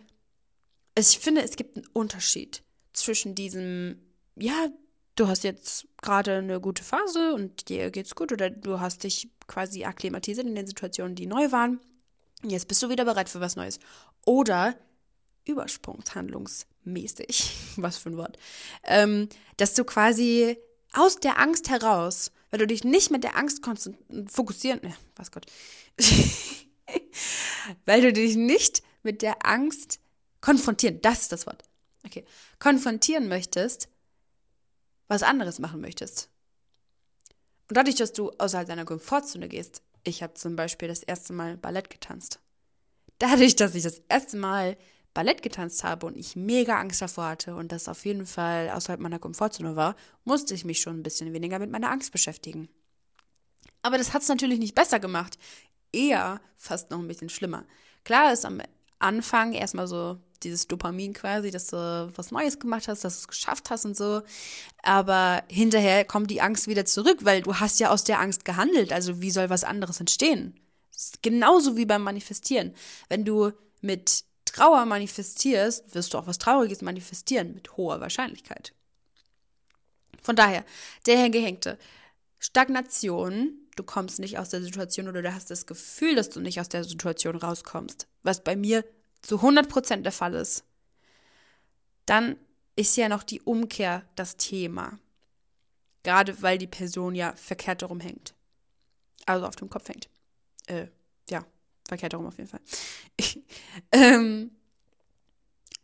[0.97, 3.99] ich finde, es gibt einen Unterschied zwischen diesem,
[4.35, 4.67] ja,
[5.15, 9.29] du hast jetzt gerade eine gute Phase und dir geht's gut oder du hast dich
[9.47, 11.79] quasi akklimatisiert in den Situationen, die neu waren.
[12.43, 13.79] Jetzt bist du wieder bereit für was Neues.
[14.25, 14.75] Oder
[15.45, 18.37] übersprungshandlungsmäßig, was für ein Wort,
[18.83, 20.57] ähm, dass du quasi
[20.93, 23.61] aus der Angst heraus, weil du dich nicht mit der Angst
[24.27, 25.45] fokussieren, ne, was Gott,
[27.85, 29.99] weil du dich nicht mit der Angst
[30.39, 31.63] konfrontieren, das ist das Wort,
[32.05, 32.23] okay,
[32.59, 33.89] konfrontieren möchtest,
[35.07, 36.29] was anderes machen möchtest.
[37.69, 41.57] Und dadurch, dass du außerhalb deiner Komfortzone gehst, ich habe zum Beispiel das erste Mal
[41.57, 42.39] Ballett getanzt.
[43.19, 44.77] Dadurch, dass ich das erste Mal
[45.13, 48.99] Ballett getanzt habe und ich mega Angst davor hatte und das auf jeden Fall außerhalb
[48.99, 52.69] meiner Komfortzone war, musste ich mich schon ein bisschen weniger mit meiner Angst beschäftigen.
[53.81, 55.37] Aber das hat es natürlich nicht besser gemacht.
[55.91, 57.65] Eher fast noch ein bisschen schlimmer.
[58.03, 58.61] Klar ist am
[58.99, 63.27] Anfang erstmal so dieses Dopamin quasi, dass du was Neues gemacht hast, dass du es
[63.27, 64.21] geschafft hast und so.
[64.81, 68.91] Aber hinterher kommt die Angst wieder zurück, weil du hast ja aus der Angst gehandelt.
[68.91, 70.59] Also wie soll was anderes entstehen?
[71.21, 72.73] Genauso wie beim Manifestieren.
[73.09, 74.23] Wenn du mit
[74.53, 78.73] Trauer manifestierst, wirst du auch was Trauriges manifestieren, mit hoher Wahrscheinlichkeit.
[80.21, 80.63] Von daher,
[81.05, 81.77] der Gehängte.
[82.39, 86.59] Stagnation, du kommst nicht aus der Situation oder du hast das Gefühl, dass du nicht
[86.59, 88.85] aus der Situation rauskommst, was bei mir
[89.21, 90.63] zu 100% der Fall ist.
[92.05, 92.37] Dann
[92.75, 94.99] ist ja noch die Umkehr das Thema.
[96.03, 98.33] Gerade weil die Person ja verkehrt darum hängt.
[99.25, 100.09] Also auf dem Kopf hängt.
[100.67, 100.87] Äh,
[101.93, 102.61] verkehrt darum auf jeden Fall.
[103.91, 104.51] ähm,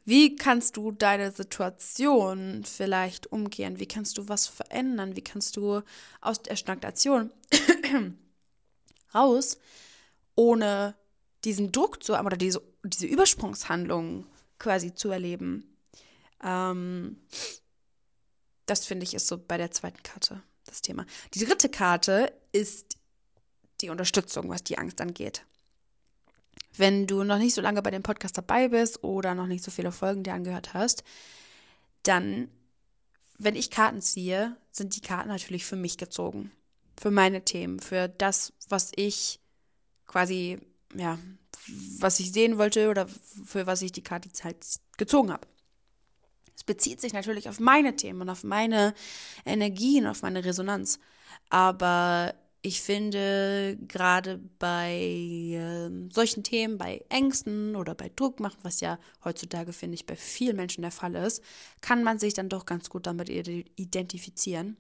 [0.05, 3.79] wie kannst du deine Situation vielleicht umgehen?
[3.79, 5.15] Wie kannst du was verändern?
[5.15, 5.83] Wie kannst du
[6.19, 7.31] aus der Stagnation
[9.13, 9.59] raus,
[10.35, 10.95] ohne
[11.43, 14.25] diesen Druck zu haben oder diese, diese Übersprungshandlung
[14.57, 15.77] quasi zu erleben?
[16.43, 17.17] Ähm,
[18.65, 21.05] das finde ich ist so bei der zweiten Karte das Thema.
[21.35, 22.97] Die dritte Karte ist
[23.81, 25.45] die Unterstützung, was die Angst angeht.
[26.75, 29.71] Wenn du noch nicht so lange bei dem Podcast dabei bist oder noch nicht so
[29.71, 31.03] viele Folgen dir angehört hast,
[32.03, 32.49] dann,
[33.37, 36.51] wenn ich Karten ziehe, sind die Karten natürlich für mich gezogen.
[36.99, 39.39] Für meine Themen, für das, was ich
[40.05, 40.59] quasi,
[40.95, 41.17] ja,
[41.99, 43.07] was ich sehen wollte oder
[43.45, 44.65] für was ich die Karte halt
[44.97, 45.47] gezogen habe.
[46.55, 48.93] Es bezieht sich natürlich auf meine Themen und auf meine
[49.45, 50.99] Energien, auf meine Resonanz.
[51.49, 58.81] Aber ich finde, gerade bei äh, solchen Themen, bei Ängsten oder bei Druck machen, was
[58.81, 61.41] ja heutzutage, finde ich, bei vielen Menschen der Fall ist,
[61.79, 64.75] kann man sich dann doch ganz gut damit identifizieren.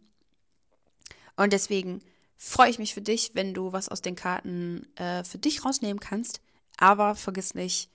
[1.37, 2.01] Und deswegen
[2.35, 6.01] freue ich mich für dich, wenn du was aus den Karten äh, für dich rausnehmen
[6.01, 6.41] kannst.
[6.77, 7.89] Aber vergiss nicht,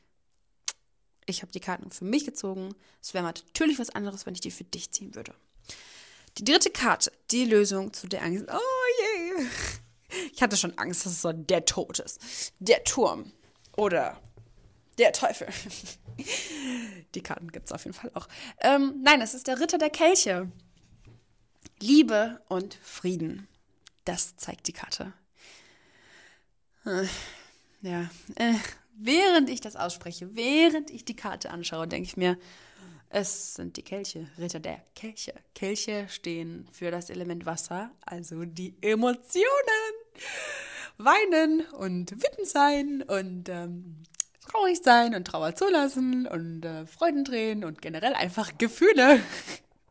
[1.27, 2.75] ich habe die Karten für mich gezogen.
[3.03, 5.35] Es wäre natürlich was anderes, wenn ich die für dich ziehen würde.
[6.39, 8.47] Die dritte Karte, die Lösung zu der Angst.
[8.51, 8.59] Oh.
[10.33, 12.53] Ich hatte schon Angst, dass es so der Tod ist.
[12.59, 13.33] Der Turm.
[13.77, 14.21] Oder
[14.99, 15.49] der Teufel.
[17.15, 18.29] Die Karten gibt es auf jeden Fall auch.
[18.61, 20.51] Ähm, nein, es ist der Ritter der Kelche.
[21.81, 23.49] Liebe und Frieden.
[24.05, 25.13] Das zeigt die Karte.
[26.85, 27.07] Äh,
[27.83, 28.55] ja, äh,
[28.97, 32.39] während ich das ausspreche, während ich die Karte anschaue, denke ich mir,
[33.09, 35.35] es sind die Kelche, Ritter der Kelche.
[35.55, 39.45] Kelche stehen für das Element Wasser, also die Emotionen.
[40.97, 44.05] Weinen und wütend sein und ähm,
[44.47, 49.21] traurig sein und Trauer zulassen und äh, Freudentränen und generell einfach Gefühle.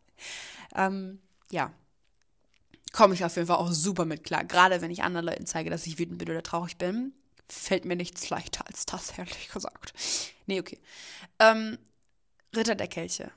[0.75, 1.19] ähm,
[1.51, 1.73] ja,
[2.93, 4.45] komme ich auf jeden Fall auch super mit klar.
[4.45, 7.13] Gerade wenn ich anderen Leuten zeige, dass ich wütend bin oder traurig bin,
[7.49, 9.93] fällt mir nichts leichter als das, ehrlich gesagt.
[10.45, 10.79] Nee, okay.
[11.39, 11.77] Ähm,
[12.55, 13.31] Ritter der Kelche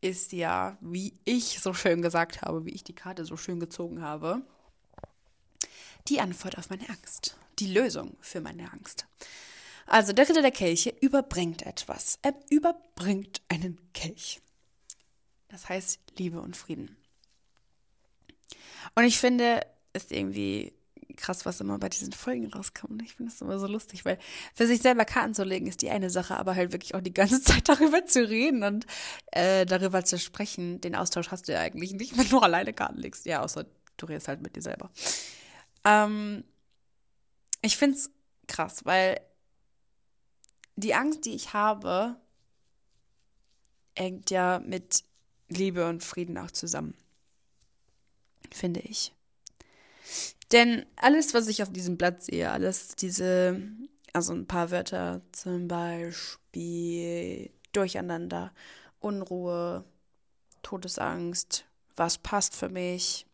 [0.00, 4.02] ist ja, wie ich so schön gesagt habe, wie ich die Karte so schön gezogen
[4.02, 4.42] habe,
[6.08, 9.06] die Antwort auf meine Angst, die Lösung für meine Angst.
[9.86, 12.18] Also der Ritter der Kelche überbringt etwas.
[12.22, 14.40] Er überbringt einen Kelch.
[15.48, 16.96] Das heißt Liebe und Frieden.
[18.94, 20.74] Und ich finde es irgendwie
[21.16, 23.02] krass, was immer bei diesen Folgen rauskommt.
[23.02, 24.18] Ich finde das immer so lustig, weil
[24.54, 27.14] für sich selber Karten zu legen ist die eine Sache, aber halt wirklich auch die
[27.14, 28.86] ganze Zeit darüber zu reden und
[29.32, 32.98] äh, darüber zu sprechen, den Austausch hast du ja eigentlich nicht, wenn du alleine Karten
[32.98, 33.26] legst.
[33.26, 34.90] Ja, außer du redest halt mit dir selber.
[35.84, 36.44] Ähm,
[37.62, 38.10] ich finde es
[38.46, 39.20] krass, weil
[40.76, 42.16] die Angst, die ich habe,
[43.96, 45.04] hängt ja mit
[45.48, 46.94] Liebe und Frieden auch zusammen.
[48.50, 49.12] Finde ich.
[50.54, 53.60] Denn alles, was ich auf diesem Blatt sehe, alles diese,
[54.12, 58.52] also ein paar Wörter, zum Beispiel Durcheinander,
[59.00, 59.84] Unruhe,
[60.62, 61.64] Todesangst,
[61.96, 63.26] was passt für mich,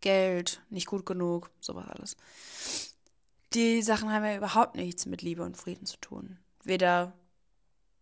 [0.00, 2.16] Geld, nicht gut genug, sowas alles.
[3.52, 6.38] Die Sachen haben ja überhaupt nichts mit Liebe und Frieden zu tun.
[6.64, 7.12] Weder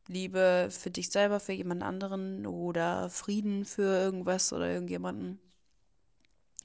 [0.07, 5.41] Liebe für dich selber, für jemand anderen oder Frieden für irgendwas oder irgendjemanden.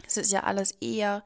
[0.06, 1.24] Es ist ja alles eher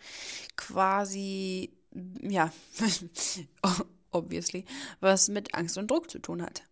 [0.55, 1.73] quasi,
[2.21, 2.51] ja,
[4.11, 4.65] obviously,
[4.99, 6.63] was mit Angst und Druck zu tun hat.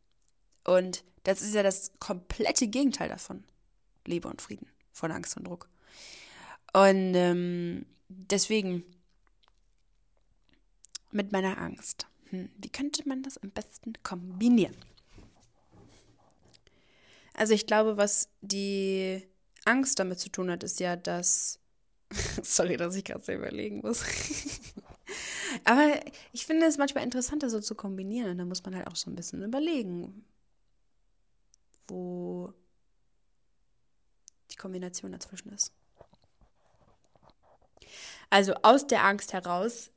[0.64, 3.44] Und das ist ja das komplette Gegenteil davon.
[4.06, 5.70] Liebe und Frieden, von Angst und Druck.
[6.74, 8.84] Und ähm, deswegen
[11.12, 12.08] mit meiner Angst.
[12.30, 14.76] Hm, wie könnte man das am besten kombinieren?
[17.34, 19.24] Also ich glaube, was die
[19.66, 21.60] Angst damit zu tun hat, ist ja, dass
[22.44, 24.04] Sorry, dass ich gerade so überlegen muss.
[25.66, 26.00] Aber
[26.32, 28.32] ich finde es manchmal interessanter, so zu kombinieren.
[28.32, 30.26] Und da muss man halt auch so ein bisschen überlegen,
[31.88, 32.54] wo
[34.52, 35.74] die Kombination dazwischen ist.
[38.30, 39.92] Also aus der Angst heraus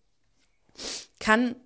[1.19, 1.57] kann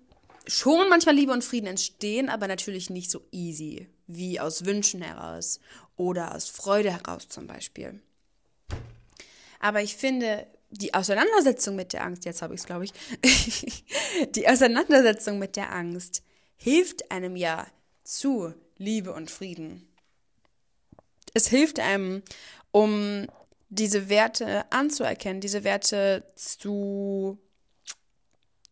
[0.47, 5.59] schon manchmal Liebe und Frieden entstehen, aber natürlich nicht so easy wie aus Wünschen heraus
[5.95, 8.01] oder aus Freude heraus zum Beispiel.
[9.61, 12.85] Aber ich finde, die Auseinandersetzung mit der Angst, jetzt habe ich es, glaube
[13.21, 13.85] ich,
[14.31, 16.23] die Auseinandersetzung mit der Angst
[16.57, 17.67] hilft einem ja
[18.03, 19.87] zu Liebe und Frieden.
[21.33, 22.23] Es hilft einem,
[22.71, 23.27] um
[23.69, 27.39] diese Werte anzuerkennen, diese Werte zu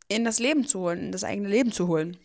[0.07, 2.17] in das Leben zu holen, in das eigene Leben zu holen.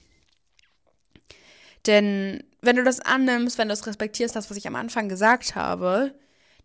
[1.86, 5.54] Denn wenn du das annimmst, wenn du es respektierst, das, was ich am Anfang gesagt
[5.54, 6.14] habe,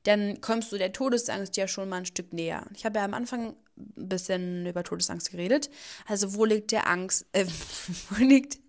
[0.03, 2.65] dann kommst du der Todesangst ja schon mal ein Stück näher.
[2.73, 5.69] Ich habe ja am Anfang ein bisschen über Todesangst geredet.
[6.07, 7.45] Also wo liegt der Angst, äh,
[8.09, 8.59] wo liegt,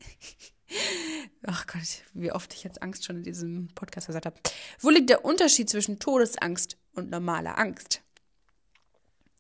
[1.47, 4.37] ach Gott, wie oft ich jetzt Angst schon in diesem Podcast gesagt habe.
[4.81, 8.03] Wo liegt der Unterschied zwischen Todesangst und normaler Angst?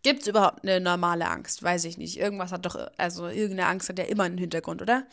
[0.02, 1.62] Gibt es überhaupt eine normale Angst?
[1.62, 2.16] Weiß ich nicht.
[2.16, 5.06] Irgendwas hat doch, also irgendeine Angst hat ja immer einen Hintergrund, oder?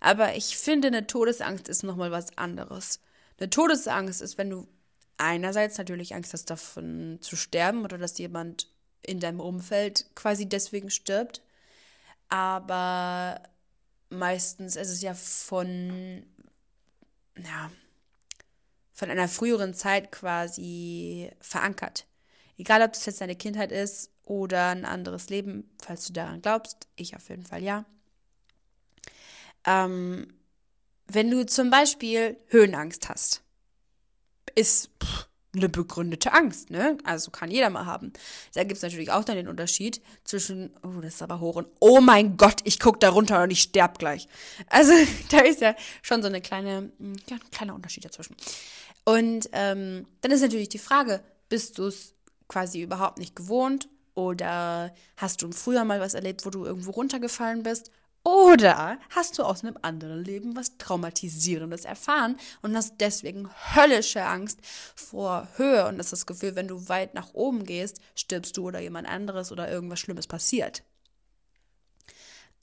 [0.00, 3.00] Aber ich finde, eine Todesangst ist nochmal was anderes.
[3.38, 4.66] Eine Todesangst ist, wenn du
[5.18, 8.68] einerseits natürlich Angst hast, davon zu sterben oder dass jemand
[9.02, 11.42] in deinem Umfeld quasi deswegen stirbt.
[12.28, 13.40] Aber
[14.10, 16.26] meistens ist es ja von,
[17.36, 17.70] ja,
[18.92, 22.06] von einer früheren Zeit quasi verankert.
[22.58, 26.88] Egal, ob das jetzt deine Kindheit ist oder ein anderes Leben, falls du daran glaubst.
[26.96, 27.84] Ich auf jeden Fall ja.
[29.64, 30.32] Ähm,
[31.06, 33.42] wenn du zum Beispiel Höhenangst hast,
[34.56, 36.98] ist pff, eine begründete Angst, ne?
[37.04, 38.12] Also kann jeder mal haben.
[38.54, 41.68] Da gibt es natürlich auch dann den Unterschied zwischen, oh, das ist aber hoch und
[41.80, 44.28] oh mein Gott, ich gucke da runter und ich sterb gleich.
[44.68, 44.92] Also
[45.30, 48.36] da ist ja schon so eine kleine, hm, ja, ein kleiner Unterschied dazwischen.
[49.04, 52.14] Und ähm, dann ist natürlich die Frage, bist du es
[52.48, 57.62] quasi überhaupt nicht gewohnt oder hast du früher mal was erlebt, wo du irgendwo runtergefallen
[57.62, 57.90] bist
[58.26, 64.58] oder hast du aus einem anderen Leben was Traumatisierendes erfahren und hast deswegen höllische Angst
[64.96, 68.80] vor Höhe und hast das Gefühl, wenn du weit nach oben gehst, stirbst du oder
[68.80, 70.82] jemand anderes oder irgendwas Schlimmes passiert.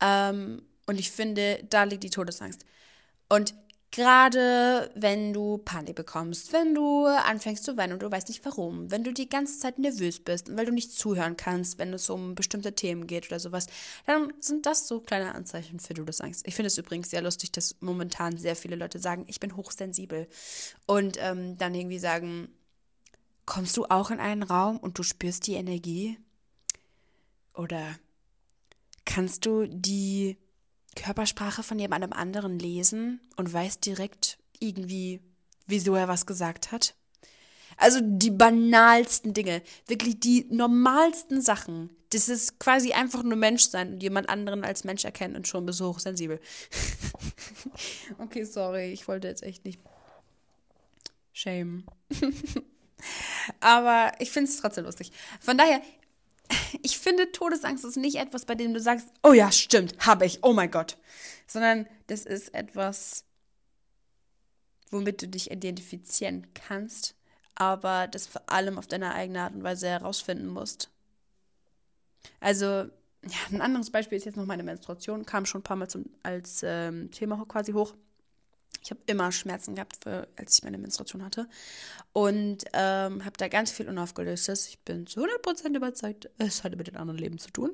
[0.01, 2.65] Ähm, und ich finde, da liegt die Todesangst.
[3.29, 3.55] Und
[3.95, 8.89] Gerade wenn du Panik bekommst, wenn du anfängst zu weinen und du weißt nicht warum,
[8.89, 12.09] wenn du die ganze Zeit nervös bist und weil du nicht zuhören kannst, wenn es
[12.09, 13.67] um bestimmte Themen geht oder sowas,
[14.07, 16.47] dann sind das so kleine Anzeichen für Todesangst.
[16.47, 20.27] Ich finde es übrigens sehr lustig, dass momentan sehr viele Leute sagen, ich bin hochsensibel
[20.87, 22.49] und ähm, dann irgendwie sagen,
[23.45, 26.17] kommst du auch in einen Raum und du spürst die Energie?
[27.53, 27.95] Oder
[29.05, 30.39] kannst du die
[30.93, 35.21] Körpersprache von jemandem anderen lesen und weiß direkt irgendwie,
[35.67, 36.95] wieso er was gesagt hat.
[37.77, 41.89] Also die banalsten Dinge, wirklich die normalsten Sachen.
[42.11, 45.65] Das ist quasi einfach nur Mensch sein und jemand anderen als Mensch erkennen und schon
[45.65, 46.39] bist du hochsensibel.
[48.19, 49.79] okay, sorry, ich wollte jetzt echt nicht
[51.33, 51.85] shame.
[53.59, 55.11] Aber ich finde es trotzdem lustig.
[55.41, 55.81] Von daher,
[56.81, 60.43] ich finde, Todesangst ist nicht etwas, bei dem du sagst, oh ja, stimmt, habe ich,
[60.43, 60.97] oh mein Gott.
[61.47, 63.25] Sondern das ist etwas,
[64.89, 67.15] womit du dich identifizieren kannst,
[67.55, 70.89] aber das vor allem auf deine eigene Art und Weise herausfinden musst.
[72.39, 75.89] Also, ja, ein anderes Beispiel ist jetzt noch meine Menstruation, kam schon ein paar Mal
[75.89, 77.93] zum, als ähm, Thema quasi hoch.
[78.83, 81.47] Ich habe immer Schmerzen gehabt, für, als ich meine Menstruation hatte.
[82.11, 84.67] Und ähm, habe da ganz viel Unaufgelöstes.
[84.67, 87.71] Ich bin zu 100% überzeugt, es hatte mit den anderen Leben zu tun.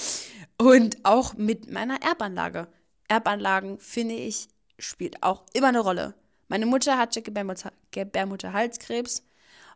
[0.58, 2.68] und auch mit meiner Erbanlage.
[3.08, 4.48] Erbanlagen, finde ich,
[4.78, 6.14] spielt auch immer eine Rolle.
[6.48, 9.24] Meine Mutter hatte Gebärmutter, Gebärmutterhalskrebs.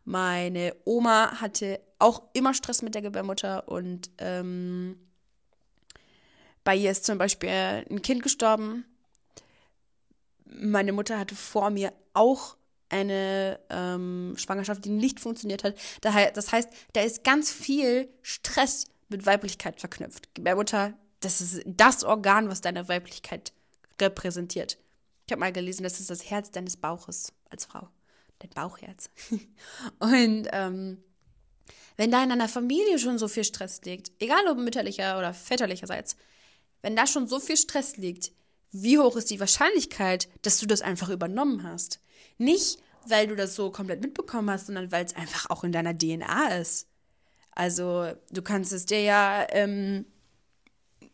[0.05, 4.97] Meine Oma hatte auch immer Stress mit der Gebärmutter und ähm,
[6.63, 8.85] bei ihr ist zum Beispiel ein Kind gestorben
[10.51, 12.57] meine Mutter hatte vor mir auch
[12.89, 15.77] eine ähm, Schwangerschaft, die nicht funktioniert hat.
[16.01, 20.35] Das heißt, da ist ganz viel Stress mit Weiblichkeit verknüpft.
[20.35, 23.53] Gebärmutter, das ist das Organ, was deine Weiblichkeit
[24.01, 24.79] repräsentiert.
[25.27, 27.89] Ich habe mal gelesen, das ist das Herz deines Bauches als Frau.
[28.39, 29.11] Dein Bauchherz.
[29.99, 31.03] Und ähm,
[31.97, 36.17] wenn da in einer Familie schon so viel Stress liegt, egal ob mütterlicher oder väterlicherseits,
[36.81, 38.33] wenn da schon so viel Stress liegt,
[38.71, 42.01] wie hoch ist die Wahrscheinlichkeit, dass du das einfach übernommen hast?
[42.37, 45.97] Nicht, weil du das so komplett mitbekommen hast, sondern weil es einfach auch in deiner
[45.97, 46.87] DNA ist.
[47.53, 50.07] Also du kannst es dir ja ähm,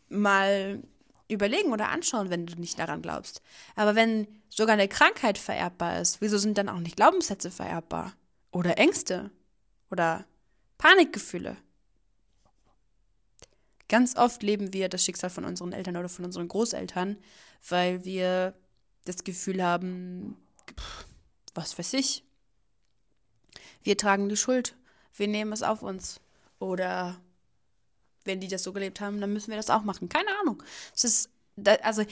[0.09, 0.83] mal
[1.27, 3.41] überlegen oder anschauen, wenn du nicht daran glaubst.
[3.75, 8.13] Aber wenn sogar eine Krankheit vererbbar ist, wieso sind dann auch nicht Glaubenssätze vererbbar?
[8.51, 9.31] Oder Ängste?
[9.89, 10.25] Oder
[10.77, 11.57] Panikgefühle?
[13.87, 17.17] Ganz oft leben wir das Schicksal von unseren Eltern oder von unseren Großeltern,
[17.67, 18.53] weil wir
[19.05, 20.37] das Gefühl haben,
[21.53, 22.23] was weiß ich,
[23.83, 24.75] wir tragen die Schuld,
[25.15, 26.19] wir nehmen es auf uns.
[26.59, 27.21] Oder
[28.23, 30.09] wenn die das so gelebt haben, dann müssen wir das auch machen.
[30.09, 30.63] Keine Ahnung.
[30.93, 31.29] Es ist
[31.83, 32.03] also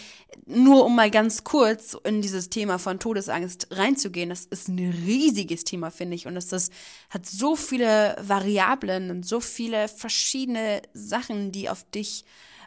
[0.46, 5.66] nur um mal ganz kurz in dieses Thema von Todesangst reinzugehen, das ist ein riesiges
[5.66, 6.28] Thema, finde ich.
[6.28, 6.70] Und das, das
[7.10, 12.24] hat so viele Variablen und so viele verschiedene Sachen, die auf dich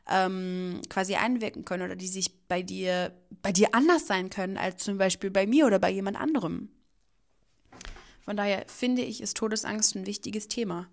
[0.08, 4.82] ähm, quasi einwirken können oder die sich bei dir, bei dir anders sein können als
[4.82, 6.70] zum Beispiel bei mir oder bei jemand anderem.
[8.24, 10.88] Von daher finde ich, ist Todesangst ein wichtiges Thema.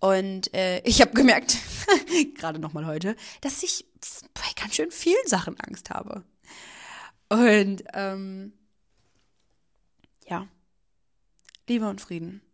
[0.00, 1.56] Und äh, ich habe gemerkt,
[2.36, 3.84] gerade nochmal heute, dass ich
[4.34, 6.24] bei ganz schön vielen Sachen Angst habe.
[7.28, 8.52] Und ähm,
[10.26, 10.46] ja,
[11.68, 12.47] Liebe und Frieden.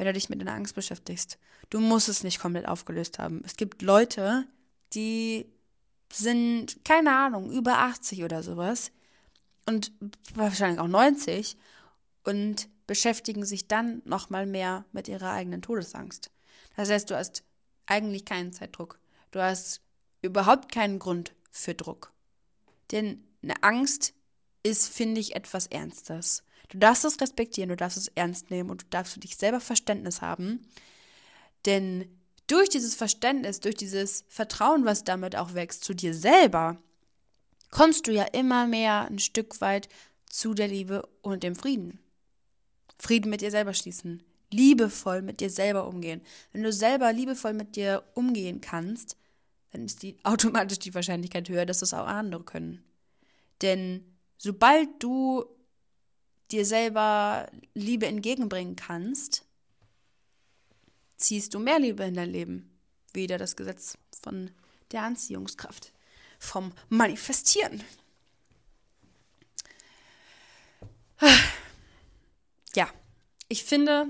[0.00, 1.36] Wenn du dich mit deiner Angst beschäftigst,
[1.68, 3.42] du musst es nicht komplett aufgelöst haben.
[3.44, 4.46] Es gibt Leute,
[4.94, 5.44] die
[6.10, 8.92] sind, keine Ahnung, über 80 oder sowas
[9.66, 9.92] und
[10.34, 11.58] wahrscheinlich auch 90
[12.24, 16.30] und beschäftigen sich dann nochmal mehr mit ihrer eigenen Todesangst.
[16.76, 17.44] Das heißt, du hast
[17.84, 18.98] eigentlich keinen Zeitdruck.
[19.32, 19.82] Du hast
[20.22, 22.10] überhaupt keinen Grund für Druck.
[22.90, 24.14] Denn eine Angst
[24.62, 26.42] ist, finde ich, etwas Ernstes.
[26.70, 29.60] Du darfst es respektieren, du darfst es ernst nehmen und du darfst für dich selber
[29.60, 30.66] Verständnis haben.
[31.66, 32.08] Denn
[32.46, 36.78] durch dieses Verständnis, durch dieses Vertrauen, was damit auch wächst zu dir selber,
[37.70, 39.88] kommst du ja immer mehr ein Stück weit
[40.26, 41.98] zu der Liebe und dem Frieden.
[42.98, 46.22] Frieden mit dir selber schließen, liebevoll mit dir selber umgehen.
[46.52, 49.16] Wenn du selber liebevoll mit dir umgehen kannst,
[49.72, 52.84] dann ist die automatisch die Wahrscheinlichkeit höher, dass das auch andere können.
[53.62, 54.04] Denn
[54.38, 55.44] sobald du
[56.52, 59.44] dir selber Liebe entgegenbringen kannst,
[61.16, 62.78] ziehst du mehr Liebe in dein Leben.
[63.12, 64.50] Wieder das Gesetz von
[64.92, 65.92] der Anziehungskraft,
[66.38, 67.82] vom Manifestieren.
[72.74, 72.88] Ja,
[73.48, 74.06] ich finde,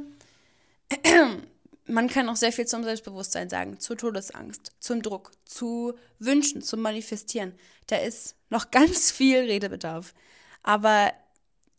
[1.87, 6.81] man kann auch sehr viel zum Selbstbewusstsein sagen, zur Todesangst, zum Druck, zu Wünschen, zum
[6.81, 7.55] Manifestieren.
[7.87, 10.15] Da ist noch ganz viel Redebedarf.
[10.63, 11.13] Aber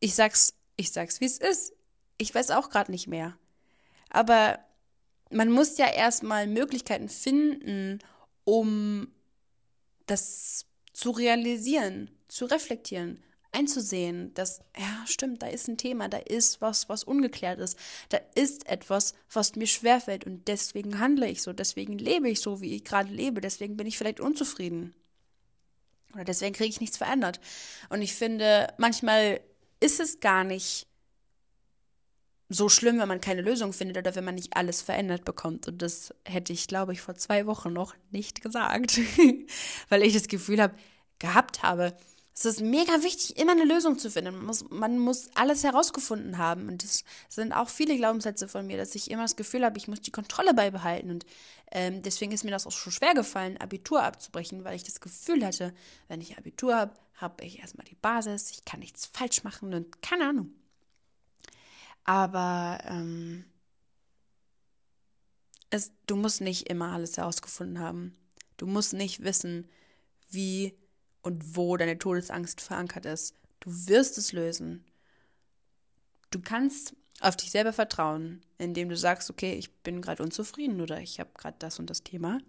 [0.02, 1.74] ich sag's, ich sag's, wie es ist.
[2.18, 3.38] Ich weiß auch gerade nicht mehr.
[4.10, 4.60] Aber
[5.30, 7.99] man muss ja erstmal Möglichkeiten finden,
[8.43, 9.08] um
[10.08, 13.24] das zu realisieren, zu reflektieren,
[13.54, 17.78] einzusehen, dass, ja, stimmt, da ist ein Thema, da ist was, was ungeklärt ist,
[18.10, 22.62] da ist etwas, was mir schwerfällt und deswegen handle ich so, deswegen lebe ich so,
[22.62, 24.93] wie ich gerade lebe, deswegen bin ich vielleicht unzufrieden.
[26.14, 27.39] Oder deswegen kriege ich nichts verändert.
[27.89, 29.39] Und ich finde, manchmal
[29.82, 30.88] ist es gar nicht
[32.54, 35.68] so schlimm, wenn man keine Lösung findet oder wenn man nicht alles verändert bekommt.
[35.68, 39.00] Und das hätte ich, glaube ich, vor zwei Wochen noch nicht gesagt,
[39.90, 40.76] weil ich das Gefühl habe,
[41.20, 41.96] gehabt habe,
[42.34, 44.36] Es ist mega wichtig, immer eine Lösung zu finden.
[44.36, 46.68] Man muss, man muss alles herausgefunden haben.
[46.70, 49.88] Und das sind auch viele Glaubenssätze von mir, dass ich immer das Gefühl habe, ich
[49.88, 51.12] muss die Kontrolle beibehalten.
[51.12, 51.26] Und
[51.72, 55.46] ähm, deswegen ist mir das auch schon schwer gefallen, Abitur abzubrechen, weil ich das Gefühl
[55.46, 55.74] hatte,
[56.08, 60.02] wenn ich Abitur habe, habe ich erstmal die Basis, ich kann nichts falsch machen und
[60.02, 60.54] keine Ahnung.
[62.04, 63.46] Aber ähm,
[65.70, 68.16] es, du musst nicht immer alles herausgefunden haben.
[68.58, 69.70] Du musst nicht wissen,
[70.30, 70.78] wie
[71.22, 73.36] und wo deine Todesangst verankert ist.
[73.60, 74.86] Du wirst es lösen.
[76.32, 81.00] Du kannst auf dich selber vertrauen, indem du sagst, okay, ich bin gerade unzufrieden oder
[81.00, 82.40] ich habe gerade das und das Thema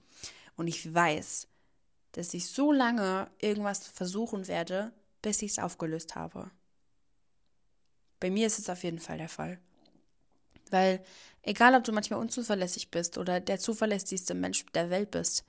[0.56, 1.48] und ich weiß,
[2.12, 4.92] dass ich so lange irgendwas versuchen werde,
[5.22, 6.50] bis ich es aufgelöst habe.
[8.20, 9.58] Bei mir ist es auf jeden Fall der Fall.
[10.70, 11.02] Weil
[11.42, 15.44] egal, ob du manchmal unzuverlässig bist oder der zuverlässigste Mensch der Welt bist,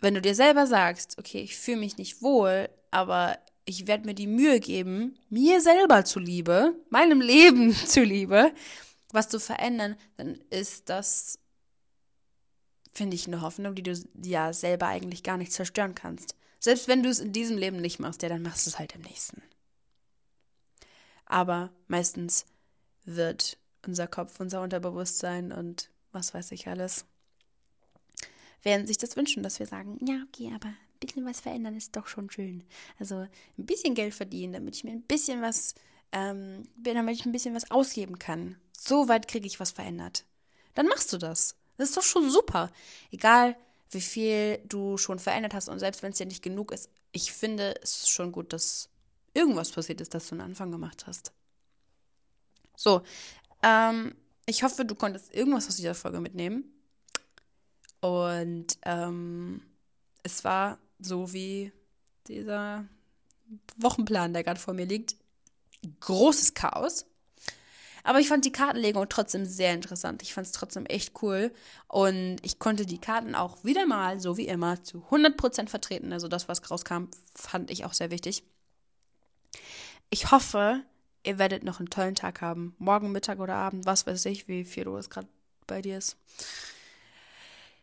[0.00, 4.14] wenn du dir selber sagst, okay, ich fühle mich nicht wohl, aber ich werde mir
[4.14, 8.52] die Mühe geben, mir selber zuliebe, meinem Leben zuliebe,
[9.12, 11.38] was zu verändern, dann ist das,
[12.92, 16.34] finde ich, eine Hoffnung, die du ja selber eigentlich gar nicht zerstören kannst.
[16.60, 18.94] Selbst wenn du es in diesem Leben nicht machst, ja, dann machst du es halt
[18.94, 19.42] im nächsten.
[21.26, 22.46] Aber meistens
[23.04, 27.06] wird unser Kopf, unser Unterbewusstsein und was weiß ich alles
[28.64, 31.96] werden sich das wünschen, dass wir sagen, ja, okay, aber ein bisschen was verändern ist
[31.96, 32.64] doch schon schön.
[32.98, 35.74] Also ein bisschen Geld verdienen, damit ich mir ein bisschen was,
[36.12, 38.56] ähm, damit ich ein bisschen was ausgeben kann.
[38.76, 40.24] So weit kriege ich was verändert.
[40.74, 41.56] Dann machst du das.
[41.76, 42.70] Das ist doch schon super.
[43.10, 43.56] Egal,
[43.90, 47.32] wie viel du schon verändert hast und selbst wenn es dir nicht genug ist, ich
[47.32, 48.88] finde es ist schon gut, dass
[49.34, 51.32] irgendwas passiert ist, dass du einen Anfang gemacht hast.
[52.76, 53.02] So,
[53.62, 54.14] ähm,
[54.46, 56.64] ich hoffe, du konntest irgendwas aus dieser Folge mitnehmen.
[58.00, 59.62] Und ähm,
[60.22, 61.72] es war so wie
[62.26, 62.84] dieser
[63.76, 65.16] Wochenplan, der gerade vor mir liegt.
[66.00, 67.06] Großes Chaos.
[68.04, 70.22] Aber ich fand die Kartenlegung trotzdem sehr interessant.
[70.22, 71.52] Ich fand es trotzdem echt cool.
[71.88, 76.12] Und ich konnte die Karten auch wieder mal, so wie immer, zu 100% vertreten.
[76.12, 78.42] Also das, was rauskam, fand ich auch sehr wichtig.
[80.10, 80.82] Ich hoffe,
[81.24, 82.74] ihr werdet noch einen tollen Tag haben.
[82.78, 85.28] Morgen, Mittag oder Abend, was weiß ich, wie viel Uhr es gerade
[85.66, 86.16] bei dir ist.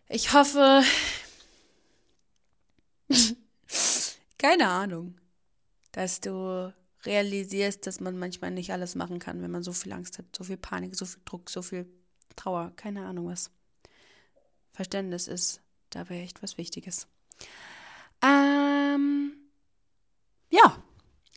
[0.09, 0.83] Ich hoffe.
[4.39, 5.15] keine Ahnung,
[5.91, 6.73] dass du
[7.05, 10.43] realisierst, dass man manchmal nicht alles machen kann, wenn man so viel Angst hat, so
[10.43, 11.87] viel Panik, so viel Druck, so viel
[12.35, 13.51] Trauer, keine Ahnung was.
[14.71, 17.07] Verständnis ist dabei echt was Wichtiges.
[18.21, 19.33] Ähm,
[20.49, 20.83] ja,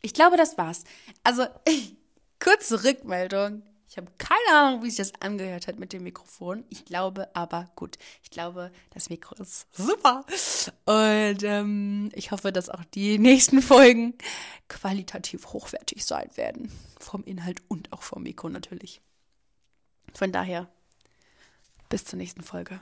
[0.01, 0.85] ich glaube, das war's.
[1.23, 1.47] Also,
[2.41, 3.63] kurze Rückmeldung.
[3.93, 6.65] Ich habe keine Ahnung, wie sich das angehört hat mit dem Mikrofon.
[6.71, 7.99] Ich glaube aber gut.
[8.23, 10.25] Ich glaube, das Mikro ist super.
[10.87, 14.15] Und ähm, ich hoffe, dass auch die nächsten Folgen
[14.69, 16.73] qualitativ hochwertig sein werden.
[16.99, 19.03] Vom Inhalt und auch vom Mikro natürlich.
[20.15, 20.71] Von daher,
[21.91, 22.81] bis zur nächsten Folge.